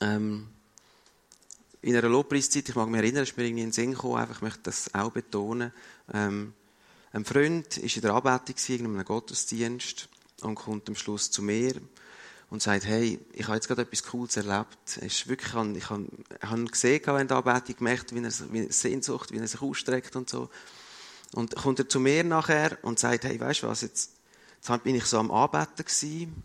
Ähm, 0.00 0.48
in 1.82 1.94
einer 1.94 2.08
Lobpreiszeit, 2.08 2.68
ich 2.68 2.74
mag 2.74 2.88
mich 2.88 3.00
erinnern, 3.00 3.22
ist 3.22 3.36
mir 3.36 3.44
irgendwie 3.44 3.62
in 3.62 3.68
den 3.68 3.72
Sinn 3.72 3.92
gekommen, 3.92 4.16
einfach, 4.16 4.40
möchte 4.40 4.62
das 4.64 4.92
auch 4.92 5.12
betonen. 5.12 5.72
Ähm, 6.12 6.52
ein 7.12 7.24
Freund 7.24 7.76
war 7.76 7.84
in 7.84 8.00
der 8.00 8.12
Anbetung 8.12 8.56
in 8.70 8.86
einem 8.86 9.04
Gottesdienst 9.04 10.08
und 10.40 10.56
kommt 10.56 10.88
am 10.88 10.96
Schluss 10.96 11.30
zu 11.30 11.42
mir 11.42 11.74
und 12.48 12.62
sagt, 12.62 12.84
hey, 12.84 13.18
ich 13.32 13.46
habe 13.46 13.56
jetzt 13.56 13.66
gerade 13.66 13.82
etwas 13.82 14.04
Cooles 14.04 14.36
erlebt. 14.36 14.78
Es 15.00 15.26
wirklich, 15.28 15.48
ich 15.48 15.90
habe, 15.90 16.06
ich 16.40 16.48
habe 16.48 16.64
gesehen, 16.64 17.02
während 17.04 17.30
der 17.30 17.38
Anbetung 17.38 17.76
gemerkt, 17.76 18.14
wie 18.14 18.22
er, 18.22 18.32
wie 18.52 18.72
Sehnsucht, 18.72 19.32
wie 19.32 19.38
er 19.38 19.48
sich 19.48 19.60
ausstreckt 19.60 20.14
und 20.16 20.30
so. 20.30 20.48
Und 21.32 21.56
kommt 21.56 21.80
er 21.80 21.88
zu 21.88 21.98
mir 21.98 22.22
nachher 22.22 22.78
und 22.82 22.98
sagt, 22.98 23.24
hey, 23.24 23.38
weißt 23.38 23.62
du 23.62 23.66
was, 23.66 23.80
jetzt, 23.80 24.12
jetzt 24.62 24.84
bin 24.84 24.94
ich 24.94 25.04
so 25.04 25.18
am 25.18 25.30
Anbeten 25.30 26.44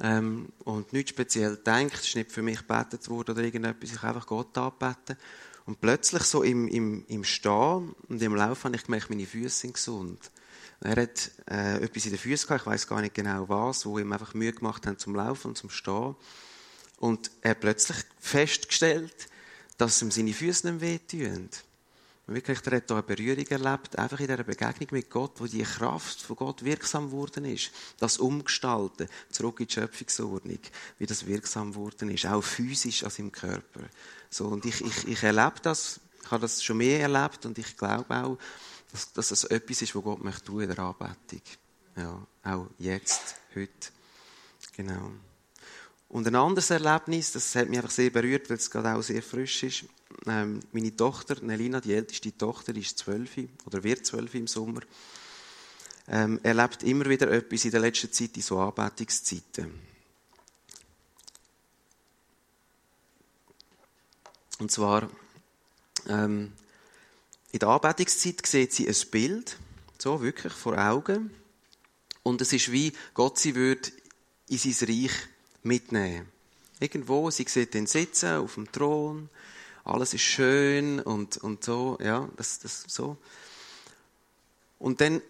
ähm, 0.00 0.48
und 0.64 0.92
nichts 0.92 1.10
speziell 1.10 1.56
denkt, 1.56 1.94
es 1.94 2.08
ist 2.08 2.16
nicht 2.16 2.32
für 2.32 2.42
mich 2.42 2.58
gebetet 2.58 3.08
worden 3.08 3.30
oder 3.32 3.42
irgendetwas, 3.42 3.92
ich 3.92 4.02
einfach 4.02 4.26
Gott 4.26 4.56
anbeten. 4.58 5.16
Und 5.64 5.80
plötzlich 5.80 6.24
so 6.24 6.42
im, 6.42 6.66
im, 6.68 7.04
im 7.06 7.24
Stehen 7.24 7.94
und 8.08 8.20
im 8.20 8.34
Laufen 8.34 8.64
habe 8.64 8.76
ich 8.76 8.84
gemerkt, 8.84 9.10
meine 9.10 9.26
Füße 9.26 9.60
sind 9.60 9.74
gesund. 9.74 10.30
Er 10.84 11.02
hat 11.02 11.30
äh, 11.48 11.82
etwas 11.84 12.04
in 12.06 12.10
den 12.10 12.18
Füßen 12.18 12.48
gehabt, 12.48 12.62
ich 12.62 12.66
weiß 12.66 12.86
gar 12.88 13.00
nicht 13.00 13.14
genau 13.14 13.48
was, 13.48 13.86
wo 13.86 13.98
ihm 13.98 14.12
einfach 14.12 14.34
Mühe 14.34 14.52
gemacht 14.52 14.86
haben 14.86 14.98
zum 14.98 15.14
Laufen 15.14 15.48
und 15.48 15.58
zum 15.58 15.70
Stehen. 15.70 16.16
Und 16.98 17.30
er 17.40 17.52
hat 17.52 17.60
plötzlich 17.60 17.98
festgestellt, 18.18 19.28
dass 19.78 20.02
ihm 20.02 20.10
seine 20.10 20.32
Füße 20.32 20.70
nicht 20.70 20.80
wehtun. 20.80 21.48
Und 22.26 22.34
wirklich, 22.34 22.58
er 22.64 22.76
hat 22.76 22.84
hier 22.86 22.96
eine 22.96 23.02
Berührung 23.02 23.46
erlebt, 23.46 23.98
einfach 23.98 24.20
in 24.20 24.28
dieser 24.28 24.44
Begegnung 24.44 24.88
mit 24.92 25.10
Gott, 25.10 25.32
wo 25.38 25.46
die 25.46 25.62
Kraft 25.62 26.20
von 26.20 26.36
Gott 26.36 26.64
wirksam 26.64 27.06
geworden 27.06 27.44
ist. 27.44 27.70
Das 27.98 28.18
Umgestalten, 28.18 29.08
zurück 29.30 29.60
in 29.60 29.66
die 29.66 29.74
Schöpfungsordnung, 29.74 30.60
wie 30.98 31.06
das 31.06 31.26
wirksam 31.26 31.72
geworden 31.72 32.10
ist, 32.10 32.26
auch 32.26 32.42
physisch 32.42 33.04
an 33.04 33.10
seinem 33.10 33.32
Körper. 33.32 33.80
So, 34.30 34.46
und 34.46 34.64
ich, 34.64 34.80
ich, 34.80 35.08
ich 35.08 35.22
erlebe 35.22 35.56
das, 35.62 36.00
ich 36.24 36.30
habe 36.30 36.42
das 36.42 36.62
schon 36.62 36.76
mehr 36.76 37.00
erlebt 37.00 37.44
und 37.44 37.58
ich 37.58 37.76
glaube 37.76 38.14
auch, 38.14 38.38
dass, 38.92 39.12
dass 39.12 39.30
es 39.30 39.44
etwas 39.44 39.82
ist, 39.82 39.94
was 39.94 40.02
Gott 40.02 40.22
möchte 40.22 40.44
tun 40.44 40.62
in 40.62 40.68
der 40.68 40.78
Anbetung. 40.78 41.42
Ja, 41.96 42.26
auch 42.44 42.68
jetzt, 42.78 43.36
heute. 43.54 43.90
Genau. 44.76 45.12
Und 46.08 46.26
ein 46.26 46.34
anderes 46.34 46.70
Erlebnis, 46.70 47.32
das 47.32 47.54
hat 47.54 47.68
mich 47.68 47.78
einfach 47.78 47.90
sehr 47.90 48.10
berührt, 48.10 48.50
weil 48.50 48.58
es 48.58 48.70
gerade 48.70 48.94
auch 48.94 49.02
sehr 49.02 49.22
frisch 49.22 49.62
ist. 49.62 49.84
Ähm, 50.26 50.60
meine 50.72 50.94
Tochter, 50.94 51.42
Nelina, 51.42 51.80
die 51.80 51.94
älteste 51.94 52.36
Tochter, 52.36 52.76
ist 52.76 52.98
zwölf 52.98 53.30
oder 53.64 53.82
wird 53.82 54.04
zwölf 54.04 54.34
im 54.34 54.46
Sommer. 54.46 54.82
Ähm, 56.08 56.38
erlebt 56.42 56.82
immer 56.82 57.06
wieder 57.06 57.30
etwas 57.30 57.64
in 57.64 57.70
der 57.70 57.80
letzten 57.80 58.12
Zeit, 58.12 58.36
in 58.36 58.42
so 58.42 58.58
Anbetungszeiten. 58.58 59.72
Und 64.58 64.70
zwar 64.70 65.08
ähm, 66.08 66.52
in 67.52 67.58
der 67.58 67.68
Anbetungszeit 67.68 68.46
sieht 68.46 68.72
sie 68.72 68.88
ein 68.88 69.10
Bild, 69.10 69.58
so 69.98 70.22
wirklich 70.22 70.52
vor 70.52 70.76
Augen. 70.78 71.30
Und 72.22 72.40
es 72.40 72.52
ist 72.52 72.72
wie 72.72 72.92
Gott 73.14 73.38
sie 73.38 73.54
würde 73.54 73.90
in 74.48 74.58
sein 74.58 74.88
Reich 74.88 75.12
mitnehmen. 75.62 76.28
Irgendwo, 76.80 77.30
sie 77.30 77.46
sieht 77.46 77.74
ihn 77.74 77.86
sitzen 77.86 78.36
auf 78.36 78.54
dem 78.54 78.70
Thron, 78.72 79.28
alles 79.84 80.14
ist 80.14 80.22
schön 80.22 81.00
und, 81.00 81.36
und 81.38 81.64
so, 81.64 81.98
ja, 82.00 82.28
das, 82.36 82.60
das 82.60 82.84
so. 82.88 83.16
Und 84.78 85.00
dann 85.00 85.20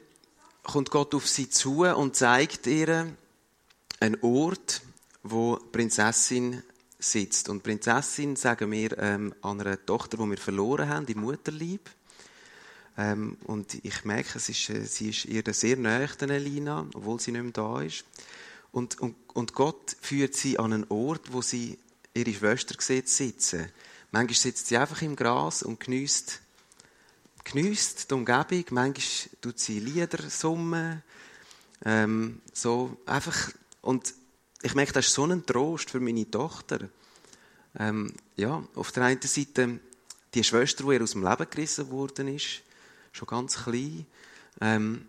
kommt 0.62 0.90
Gott 0.90 1.14
auf 1.14 1.28
sie 1.28 1.50
zu 1.50 1.84
und 1.84 2.16
zeigt 2.16 2.66
ihr 2.66 3.14
einen 4.00 4.18
Ort, 4.22 4.82
wo 5.22 5.56
Prinzessin 5.56 6.62
sitzt. 6.98 7.48
Und 7.48 7.62
Prinzessin 7.62 8.36
sagen 8.36 8.70
wir 8.70 8.96
ähm, 8.98 9.34
an 9.42 9.60
einer 9.60 9.84
Tochter, 9.84 10.16
die 10.18 10.30
wir 10.30 10.38
verloren 10.38 10.88
haben, 10.88 11.06
im 11.06 11.20
Mutterlieb. 11.20 11.90
Ähm, 12.96 13.38
und 13.44 13.84
ich 13.84 14.04
merke, 14.04 14.36
es 14.36 14.48
ist, 14.48 14.68
äh, 14.70 14.84
sie 14.84 15.10
ist 15.10 15.24
ihr 15.24 15.42
sehr 15.52 15.76
nahe, 15.76 16.08
Elina, 16.20 16.86
obwohl 16.94 17.20
sie 17.20 17.32
nicht 17.32 17.42
mehr 17.42 17.52
da 17.52 17.80
ist. 17.80 18.04
Und, 18.70 19.00
und, 19.00 19.16
und 19.34 19.54
Gott 19.54 19.96
führt 20.00 20.34
sie 20.34 20.58
an 20.58 20.72
einen 20.72 20.86
Ort, 20.88 21.32
wo 21.32 21.42
sie 21.42 21.78
ihre 22.14 22.32
Schwester 22.32 22.74
sieht 22.78 23.08
sitzen. 23.08 23.70
Manchmal 24.10 24.36
sitzt 24.36 24.66
sie 24.66 24.76
einfach 24.76 25.00
im 25.02 25.16
Gras 25.16 25.62
und 25.62 25.80
genießt, 25.80 26.40
genießt 27.44 28.10
die 28.10 28.14
Umgebung. 28.14 28.64
Manchmal 28.70 29.30
tut 29.40 29.58
sie 29.58 29.78
Lieder 29.78 30.28
summen. 30.28 31.02
Ähm, 31.84 32.40
so 32.52 32.96
einfach. 33.06 33.52
Und 33.80 34.14
ich 34.62 34.74
merke, 34.74 34.92
das 34.92 35.06
ist 35.06 35.14
so 35.14 35.24
ein 35.24 35.44
Trost 35.44 35.90
für 35.90 36.00
meine 36.00 36.30
Tochter. 36.30 36.88
Ähm, 37.78 38.12
ja, 38.36 38.62
auf 38.74 38.92
der 38.92 39.04
einen 39.04 39.22
Seite 39.22 39.80
die 40.34 40.44
Schwester, 40.44 40.84
die 40.84 40.94
ihr 40.94 41.02
aus 41.02 41.12
dem 41.12 41.26
Leben 41.26 41.50
gerissen 41.50 41.90
worden 41.90 42.28
ist, 42.28 42.62
schon 43.12 43.28
ganz 43.28 43.64
klein. 43.64 44.06
Ähm, 44.60 45.06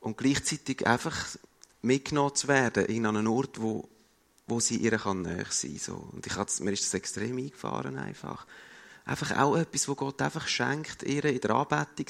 und 0.00 0.16
gleichzeitig 0.16 0.86
einfach 0.86 1.36
mitgenommen 1.82 2.34
zu 2.34 2.48
werden 2.48 2.86
in 2.86 3.06
einen 3.06 3.26
Ort, 3.26 3.60
wo, 3.60 3.88
wo 4.46 4.60
sie 4.60 4.76
ihr 4.76 4.98
kann 4.98 5.22
näher 5.22 5.46
sein 5.50 5.78
so. 5.78 5.94
Und 6.12 6.26
ich 6.26 6.60
mir 6.60 6.72
ist 6.72 6.84
das 6.84 6.94
extrem 6.94 7.36
eingefahren 7.38 7.98
einfach. 7.98 8.46
Einfach 9.04 9.36
auch 9.38 9.56
etwas, 9.56 9.88
wo 9.88 9.94
Gott 9.94 10.20
einfach 10.22 10.48
schenkt 10.48 11.02
ihr 11.04 11.24
in 11.24 11.40
der 11.40 11.50
Anbetung, 11.50 12.06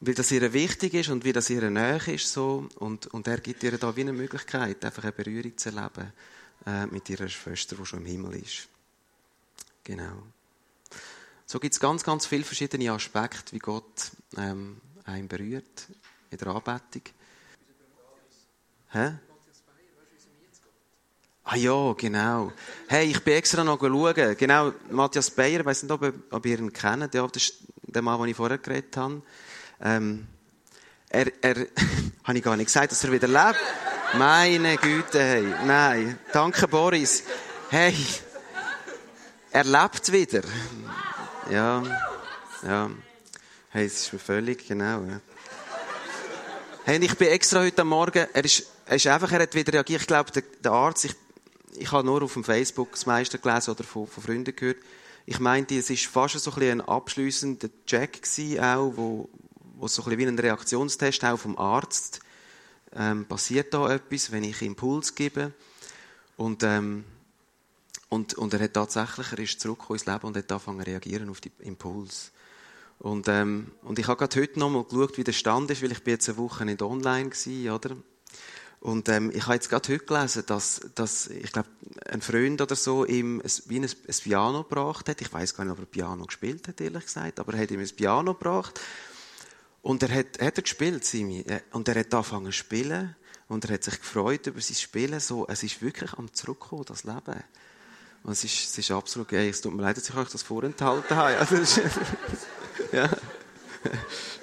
weil 0.00 0.14
das 0.14 0.30
ihr 0.30 0.52
wichtig 0.52 0.94
ist 0.94 1.10
und 1.10 1.24
wie 1.24 1.32
das 1.32 1.50
ihr 1.50 1.68
näher 1.70 2.06
ist 2.08 2.32
so. 2.32 2.68
Und, 2.76 3.06
und 3.08 3.26
er 3.26 3.38
gibt 3.38 3.62
ihr 3.62 3.76
da 3.78 3.94
wie 3.94 4.02
eine 4.02 4.12
Möglichkeit, 4.12 4.84
einfach 4.84 5.04
eine 5.04 5.12
Berührung 5.12 5.56
zu 5.56 5.70
erleben 5.70 6.12
äh, 6.66 6.86
mit 6.86 7.08
ihrer 7.10 7.28
Schwester, 7.28 7.76
die 7.76 7.86
schon 7.86 8.00
im 8.00 8.06
Himmel 8.06 8.36
ist. 8.36 8.68
Genau. 9.84 10.22
So 11.48 11.60
gibt 11.60 11.74
es 11.74 11.80
ganz, 11.80 12.02
ganz 12.02 12.26
viele 12.26 12.42
verschiedene 12.42 12.90
Aspekte, 12.90 13.52
wie 13.52 13.60
Gott 13.60 14.10
ähm, 14.36 14.80
einen 15.04 15.28
berührt 15.28 15.86
in 16.30 16.38
der 16.38 16.48
Anbetung. 16.48 17.02
Hä? 18.90 19.12
Ah 21.44 21.54
ja, 21.54 21.92
genau. 21.92 22.52
Hey, 22.88 23.12
ich 23.12 23.22
bin 23.22 23.34
extra 23.34 23.62
noch 23.62 23.78
schauen. 23.78 24.36
Genau, 24.36 24.72
Matthias 24.90 25.30
Bayer, 25.30 25.60
ich 25.60 25.66
weiß 25.66 25.84
nicht, 25.84 25.92
ob, 25.92 26.02
ihr, 26.02 26.14
ob 26.32 26.44
ihr 26.44 26.58
ihn 26.58 26.72
kennt. 26.72 27.14
Ja, 27.14 27.24
das 27.28 27.44
ist 27.44 27.58
der 27.82 28.02
Mann, 28.02 28.18
den 28.18 28.30
ich 28.30 28.36
vorher 28.36 28.58
geredet 28.58 28.96
habe. 28.96 29.22
Ähm, 29.80 30.26
er, 31.08 31.30
er, 31.44 31.54
habe 32.24 32.38
ich 32.38 32.42
gar 32.42 32.56
nicht 32.56 32.66
gesagt, 32.66 32.90
dass 32.90 33.04
er 33.04 33.12
wieder 33.12 33.28
lebt? 33.28 33.60
Meine 34.14 34.76
Güte, 34.78 35.20
hey. 35.20 35.54
Nein. 35.64 36.18
Danke, 36.32 36.66
Boris. 36.66 37.22
Hey. 37.70 37.94
Er 39.52 39.64
lebt 39.64 40.10
wieder. 40.10 40.42
Ja. 41.50 41.82
Ja. 42.64 42.90
Hey, 43.68 43.86
es 43.86 44.02
ist 44.02 44.12
mir 44.12 44.18
völlig, 44.18 44.66
genau, 44.66 45.04
ja. 45.04 45.20
Hey, 46.84 46.98
ich 46.98 47.16
bin 47.16 47.28
extra 47.28 47.60
heute 47.60 47.84
Morgen, 47.84 48.26
er 48.32 48.44
ist, 48.44 48.66
er 48.84 48.96
ist 48.96 49.06
einfach, 49.06 49.30
er 49.30 49.42
hat 49.42 49.54
wieder 49.54 49.72
reagiert. 49.72 50.00
Ich 50.00 50.06
glaube, 50.06 50.32
der, 50.32 50.42
der 50.42 50.72
Arzt, 50.72 51.04
ich, 51.04 51.14
ich 51.76 51.92
habe 51.92 52.04
nur 52.04 52.22
auf 52.22 52.32
dem 52.32 52.42
Facebook 52.42 52.92
das 52.92 53.06
meiste 53.06 53.38
gelesen 53.38 53.70
oder 53.70 53.84
von, 53.84 54.08
von 54.08 54.22
Freunden 54.22 54.56
gehört. 54.56 54.78
Ich 55.24 55.38
meinte, 55.38 55.76
es 55.76 55.88
ist 55.88 56.06
fast 56.06 56.38
so 56.38 56.52
ein, 56.52 56.62
ein 56.62 56.80
abschließender 56.80 57.68
Check 57.86 58.22
gewesen, 58.22 58.60
auch, 58.60 58.92
wo, 58.96 59.28
wo 59.76 59.86
so 59.86 60.04
ein 60.04 60.18
wie 60.18 60.26
ein 60.26 60.38
Reaktionstest 60.38 61.24
auch 61.24 61.38
vom 61.38 61.56
Arzt 61.58 62.20
ähm, 62.96 63.24
passiert 63.24 63.72
da 63.72 63.92
etwas, 63.92 64.32
wenn 64.32 64.42
ich 64.42 64.62
Impuls 64.62 65.14
gebe. 65.14 65.52
Und, 66.36 66.64
ähm, 66.64 67.04
und, 68.16 68.32
und 68.34 68.54
er 68.54 68.60
hat 68.60 68.72
tatsächlich, 68.72 69.30
er 69.30 69.38
ist 69.38 69.60
zurückgekommen 69.60 69.98
ins 69.98 70.06
Leben 70.06 70.26
und 70.26 70.36
hat 70.36 70.50
angefangen 70.50 70.80
zu 70.80 70.90
reagieren 70.90 71.28
auf 71.28 71.42
die 71.42 71.52
Impuls. 71.58 72.32
Und, 72.98 73.28
ähm, 73.28 73.72
und 73.82 73.98
ich 73.98 74.08
habe 74.08 74.18
gerade 74.18 74.40
heute 74.40 74.58
noch 74.58 74.70
mal 74.70 74.84
geschaut, 74.84 75.18
wie 75.18 75.24
der 75.24 75.32
Stand 75.32 75.70
ist, 75.70 75.82
weil 75.82 75.92
ich 75.92 76.02
bin 76.02 76.12
jetzt 76.12 76.26
eine 76.30 76.38
Woche 76.38 76.64
nicht 76.64 76.80
online 76.80 77.30
war, 77.30 77.74
oder? 77.74 77.96
Und 78.80 79.10
ähm, 79.10 79.30
ich 79.34 79.42
habe 79.42 79.54
jetzt 79.54 79.68
gerade 79.68 79.92
heute 79.92 80.06
gelesen, 80.06 80.44
dass, 80.46 80.80
dass 80.94 81.26
ich 81.26 81.52
glaube, 81.52 81.68
ein 82.08 82.22
Freund 82.22 82.62
oder 82.62 82.74
so 82.74 83.04
ihm 83.04 83.40
ein, 83.40 83.50
wie 83.66 83.80
ein, 83.80 83.84
ein 83.84 84.14
Piano 84.22 84.62
gebracht 84.62 85.08
hat. 85.10 85.20
Ich 85.20 85.30
weiß 85.30 85.54
gar 85.54 85.64
nicht, 85.64 85.72
ob 85.72 85.80
er 85.80 85.86
Piano 85.86 86.24
gespielt 86.24 86.68
hat, 86.68 86.80
ehrlich 86.80 87.04
gesagt, 87.04 87.38
aber 87.38 87.52
er 87.52 87.62
hat 87.62 87.70
ihm 87.70 87.80
ein 87.80 87.96
Piano 87.96 88.32
gebracht. 88.32 88.80
Und 89.82 90.02
er 90.02 90.10
hat, 90.10 90.40
hat 90.40 90.56
er 90.56 90.62
gespielt, 90.62 91.04
Simi. 91.04 91.44
Und 91.72 91.88
er 91.88 92.00
hat 92.00 92.14
angefangen 92.14 92.46
zu 92.46 92.52
spielen. 92.52 93.14
Und 93.48 93.64
er 93.66 93.74
hat 93.74 93.84
sich 93.84 94.00
gefreut 94.00 94.46
über 94.46 94.60
sein 94.60 94.76
Spielen. 94.76 95.20
So, 95.20 95.46
es 95.48 95.62
ist 95.62 95.82
wirklich 95.82 96.14
am 96.14 96.32
Zurückkommen, 96.32 96.84
das 96.86 97.04
Leben. 97.04 97.42
Und 98.26 98.32
es 98.32 98.42
ist, 98.42 98.70
es 98.70 98.78
ist 98.78 98.90
absolut 98.90 99.28
geil. 99.28 99.48
Es 99.48 99.60
tut 99.60 99.72
mir 99.72 99.82
leid, 99.82 99.96
dass 99.96 100.08
ich 100.08 100.16
euch 100.16 100.28
das 100.28 100.42
vorenthalten 100.42 101.16
habe. 101.16 101.38
Also, 101.38 101.54
ja. 102.92 103.08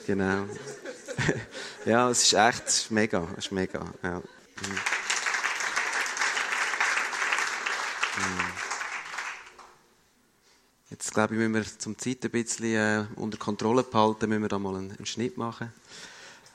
genau. 0.07 0.45
ja, 1.85 2.09
es 2.09 2.23
ist 2.23 2.33
echt 2.33 2.91
mega. 2.91 3.27
Es 3.37 3.47
ist 3.47 3.51
mega. 3.51 3.83
Ja. 4.01 4.19
Mhm. 4.19 4.23
Jetzt 10.89 11.13
glaube 11.13 11.33
ich, 11.33 11.39
müssen 11.39 11.53
wir 11.53 11.79
zum 11.79 11.97
Zeit 11.97 12.23
ein 12.23 12.31
bisschen 12.31 12.75
äh, 12.75 13.05
unter 13.17 13.37
Kontrolle 13.37 13.83
behalten, 13.83 14.29
müssen 14.29 14.43
wir 14.43 14.47
da 14.47 14.59
mal 14.59 14.77
einen, 14.77 14.91
einen 14.91 15.05
Schnitt 15.05 15.35
machen. 15.37 15.73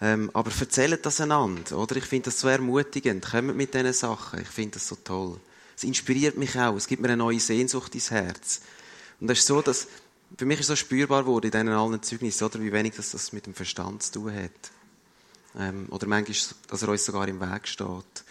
Ähm, 0.00 0.30
aber 0.32 0.50
erzählt 0.58 1.04
das 1.04 1.20
einander, 1.20 1.76
oder? 1.76 1.96
Ich 1.96 2.06
finde 2.06 2.30
das 2.30 2.40
so 2.40 2.48
ermutigend. 2.48 3.26
Kommt 3.30 3.54
mit 3.54 3.74
diesen 3.74 3.92
Sachen. 3.92 4.40
Ich 4.40 4.48
finde 4.48 4.78
das 4.78 4.88
so 4.88 4.96
toll. 4.96 5.38
Es 5.78 5.84
inspiriert 5.84 6.36
mich 6.36 6.58
auch. 6.58 6.74
Es 6.74 6.88
gibt 6.88 7.00
mir 7.00 7.06
eine 7.06 7.18
neue 7.18 7.38
Sehnsucht 7.38 7.94
ins 7.94 8.10
Herz. 8.10 8.62
Und 9.20 9.28
das 9.28 9.38
ist 9.38 9.46
so, 9.46 9.62
dass 9.62 9.86
für 10.36 10.44
mich 10.44 10.58
ist 10.58 10.66
so 10.66 10.74
spürbar 10.74 11.24
wurde 11.24 11.46
in 11.46 11.52
diesen 11.52 11.68
allen 11.68 12.02
Zeugnissen, 12.02 12.44
oder 12.44 12.60
wie 12.60 12.72
wenig 12.72 12.96
das, 12.96 13.12
das 13.12 13.32
mit 13.32 13.46
dem 13.46 13.54
Verstand 13.54 14.02
zu 14.02 14.14
tun 14.14 14.34
hat. 14.34 14.50
Ähm, 15.56 15.86
oder 15.90 16.08
manchmal, 16.08 16.36
dass 16.66 16.82
er 16.82 16.88
uns 16.88 17.04
sogar 17.04 17.28
im 17.28 17.40
Weg 17.40 17.68
steht. 17.68 18.24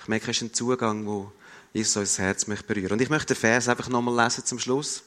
Ich 0.00 0.08
merke, 0.08 0.30
es 0.30 0.38
ist 0.38 0.42
ein 0.44 0.54
Zugang, 0.54 1.04
wo 1.04 1.30
Jesus 1.74 1.94
unser 1.96 2.22
Herz 2.22 2.46
möchte 2.46 2.64
berühren. 2.64 2.92
Und 2.92 3.02
ich 3.02 3.10
möchte 3.10 3.34
den 3.34 3.40
Vers 3.40 3.68
einfach 3.68 3.90
nochmal 3.90 4.24
lesen 4.24 4.46
zum 4.46 4.58
Schluss. 4.58 5.02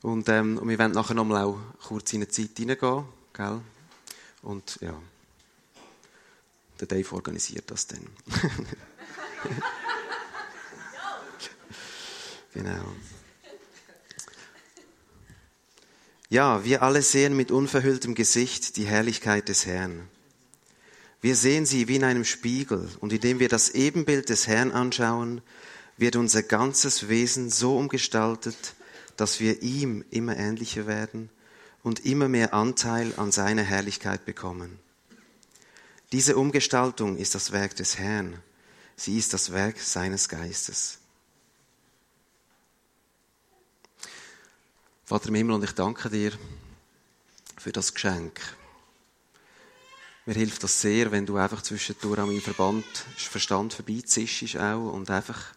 Und, 0.00 0.30
ähm, 0.30 0.56
und 0.56 0.66
wir 0.66 0.78
werden 0.78 0.92
nachher 0.92 1.12
nochmal 1.12 1.44
auch 1.44 1.58
kurz 1.88 2.10
in 2.14 2.22
eine 2.22 2.28
Zeit 2.28 2.56
hineingehen. 2.56 3.04
Gell? 3.34 3.60
Und 4.40 4.78
ja, 4.80 4.98
der 6.80 6.86
Dave 6.86 7.14
organisiert 7.14 7.70
das 7.70 7.86
dann. 7.86 8.06
genau. 12.52 12.84
Ja, 16.28 16.64
wir 16.64 16.82
alle 16.82 17.02
sehen 17.02 17.36
mit 17.36 17.50
unverhülltem 17.50 18.14
Gesicht 18.14 18.76
die 18.76 18.86
Herrlichkeit 18.86 19.48
des 19.48 19.66
Herrn. 19.66 20.08
Wir 21.20 21.36
sehen 21.36 21.66
sie 21.66 21.88
wie 21.88 21.96
in 21.96 22.04
einem 22.04 22.24
Spiegel, 22.24 22.88
und 23.00 23.12
indem 23.12 23.38
wir 23.38 23.48
das 23.48 23.70
Ebenbild 23.70 24.28
des 24.28 24.46
Herrn 24.46 24.72
anschauen, 24.72 25.42
wird 25.98 26.16
unser 26.16 26.42
ganzes 26.42 27.08
Wesen 27.08 27.50
so 27.50 27.76
umgestaltet, 27.76 28.74
dass 29.16 29.40
wir 29.40 29.62
ihm 29.62 30.04
immer 30.10 30.36
ähnlicher 30.36 30.86
werden 30.86 31.28
und 31.82 32.04
immer 32.06 32.28
mehr 32.28 32.54
Anteil 32.54 33.12
an 33.18 33.30
seiner 33.30 33.62
Herrlichkeit 33.62 34.24
bekommen. 34.24 34.78
Diese 36.12 36.36
Umgestaltung 36.36 37.16
ist 37.18 37.34
das 37.34 37.52
Werk 37.52 37.76
des 37.76 37.98
Herrn. 37.98 38.38
Sie 38.96 39.18
ist 39.18 39.32
das 39.32 39.52
Werk 39.52 39.78
seines 39.78 40.28
Geistes. 40.28 41.01
Vater 45.04 45.28
im 45.28 45.34
Himmel, 45.34 45.56
und 45.56 45.64
ich 45.64 45.72
danke 45.72 46.08
dir 46.08 46.32
für 47.58 47.72
das 47.72 47.92
Geschenk. 47.92 48.40
Mir 50.26 50.34
hilft 50.34 50.62
das 50.62 50.80
sehr, 50.80 51.10
wenn 51.10 51.26
du 51.26 51.36
einfach 51.36 51.60
zwischendurch 51.62 52.20
an 52.20 52.28
meinem 52.28 52.40
Verband, 52.40 52.84
Verstand 53.16 53.74
vorbeizischst 53.74 54.56
auch 54.56 54.92
und 54.92 55.10
einfach 55.10 55.54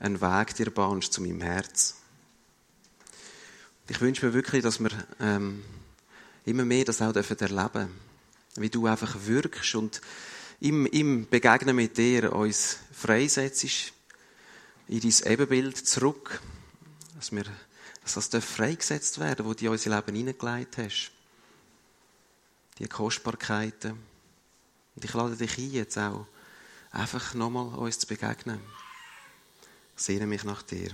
einen 0.00 0.20
Weg 0.20 0.56
dir 0.56 0.70
bahnst 0.70 1.12
zu 1.12 1.22
meinem 1.22 1.40
Herz. 1.40 1.94
Ich 3.88 4.00
wünsche 4.00 4.26
mir 4.26 4.34
wirklich, 4.34 4.64
dass 4.64 4.80
wir 4.80 4.90
ähm, 5.20 5.62
immer 6.44 6.64
mehr 6.64 6.84
das 6.84 7.00
auch 7.00 7.14
erleben 7.14 7.36
dürfen. 7.36 7.88
Wie 8.56 8.70
du 8.70 8.86
einfach 8.86 9.16
wirkst 9.24 9.76
und 9.76 10.00
im, 10.58 10.86
im 10.86 11.28
Begegnen 11.28 11.76
mit 11.76 11.96
dir 11.96 12.32
uns 12.32 12.78
freisetzt 12.92 13.92
in 14.88 15.00
dein 15.00 15.32
Ebenbild 15.32 15.76
zurück. 15.76 16.40
Dass 17.14 17.30
wir 17.30 17.44
dass 18.04 18.28
das 18.28 18.44
freigesetzt 18.44 19.18
werden 19.18 19.46
wo 19.46 19.54
du 19.54 19.64
in 19.64 19.70
unser 19.70 19.90
Leben 19.96 20.16
hineingelegt 20.16 20.78
hast. 20.78 21.10
Die 22.78 22.86
Kostbarkeiten. 22.86 23.92
Und 24.94 25.04
ich 25.04 25.14
lade 25.14 25.36
dich 25.36 25.58
ein, 25.58 25.72
jetzt 25.72 25.96
auch, 25.96 26.26
einfach 26.90 27.34
nochmal 27.34 27.66
uns 27.78 27.98
zu 27.98 28.06
begegnen. 28.06 28.60
Ich 29.96 30.02
sehne 30.02 30.26
mich 30.26 30.44
nach 30.44 30.62
dir. 30.62 30.90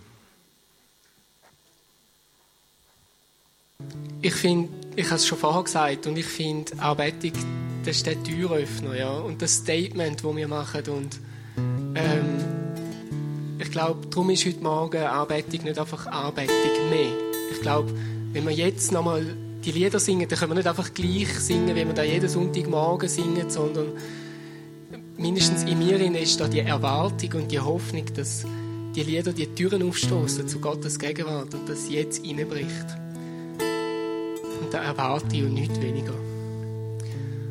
Ich 4.23 4.35
finde, 4.35 4.71
ich 4.95 5.07
habe 5.07 5.17
es 5.17 5.27
schon 5.27 5.39
vorher 5.39 5.65
gesagt, 5.65 6.07
und 6.07 6.17
ich 6.17 6.27
finde, 6.27 6.79
Arbeitung, 6.79 7.33
das 7.85 7.97
ist 7.97 8.07
der 8.07 8.23
Türöffner, 8.23 8.95
ja, 8.95 9.11
und 9.11 9.41
das 9.41 9.55
Statement, 9.55 10.23
das 10.23 10.37
wir 10.37 10.49
machen. 10.49 10.87
Und 10.89 11.19
ähm, 11.95 12.60
ich 13.71 13.75
glaube, 13.75 14.05
darum 14.11 14.31
ist 14.31 14.45
heute 14.45 14.65
Morgen 14.65 15.01
Arbeitung 15.01 15.63
nicht 15.63 15.79
einfach 15.79 16.05
Arbeitung 16.09 16.57
mehr. 16.91 17.13
Ich 17.53 17.61
glaube, 17.61 17.95
wenn 18.33 18.45
wir 18.45 18.53
jetzt 18.53 18.91
nochmal 18.91 19.25
die 19.65 19.71
Lieder 19.71 20.01
singen, 20.01 20.29
dann 20.29 20.37
können 20.37 20.51
wir 20.51 20.57
nicht 20.57 20.67
einfach 20.67 20.93
gleich 20.93 21.29
singen, 21.39 21.77
wie 21.77 21.87
wir 21.87 21.95
da 21.95 22.03
jeden 22.03 22.29
Sonntagmorgen 22.29 23.09
singen, 23.09 23.49
sondern 23.49 23.93
mindestens 25.17 25.63
in 25.63 25.79
mir 25.79 26.01
ist 26.21 26.41
da 26.41 26.49
die 26.49 26.59
Erwartung 26.59 27.33
und 27.35 27.53
die 27.53 27.61
Hoffnung, 27.61 28.07
dass 28.17 28.45
die 28.97 29.05
Lieder 29.05 29.33
die 29.33 29.47
Türen 29.55 29.89
aufstoßen 29.89 30.49
zu 30.49 30.59
Gottes 30.59 30.99
Gegenwart 30.99 31.55
und 31.55 31.69
das 31.69 31.89
jetzt 31.89 32.25
reinbricht. 32.27 32.87
Und 34.61 34.75
da 34.75 34.83
erwarte 34.83 35.37
ich 35.37 35.45
und 35.45 35.55
nichts 35.55 35.81
weniger. 35.81 36.15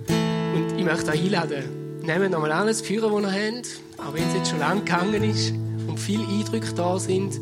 Und 0.10 0.78
ich 0.78 0.84
möchte 0.84 1.12
euch 1.12 1.24
einladen, 1.24 1.64
nehmt 2.02 2.32
nochmal 2.32 2.52
alles 2.52 2.82
Führer, 2.82 3.10
das 3.22 3.34
ihr 3.34 3.56
habt, 3.56 3.80
auch 4.06 4.14
wenn 4.14 4.28
es 4.28 4.34
jetzt 4.34 4.50
schon 4.50 4.60
lang 4.60 4.80
gegangen 4.84 5.24
ist 5.24 5.54
und 5.90 6.00
viele 6.00 6.26
Eindrücke 6.26 6.74
da 6.74 7.00
sind, 7.00 7.40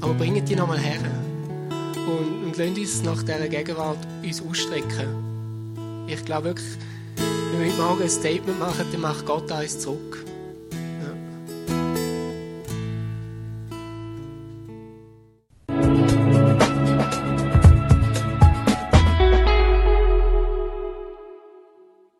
aber 0.00 0.14
bringt 0.14 0.48
die 0.48 0.56
nochmal 0.56 0.78
her. 0.78 1.00
Und, 1.96 2.44
und 2.44 2.56
lasst 2.56 2.78
uns 2.78 3.02
nach 3.02 3.22
dieser 3.22 3.48
Gegenwart 3.48 3.98
uns 4.22 4.42
ausstrecken. 4.42 6.06
Ich 6.06 6.24
glaube 6.24 6.44
wirklich, 6.48 6.68
wenn 7.52 7.60
wir 7.60 7.72
heute 7.72 7.82
Morgen 7.82 8.02
ein 8.02 8.10
Statement 8.10 8.58
machen, 8.58 8.86
dann 8.90 9.00
macht 9.00 9.26
Gott 9.26 9.50
uns 9.50 9.78
zurück. 9.78 10.24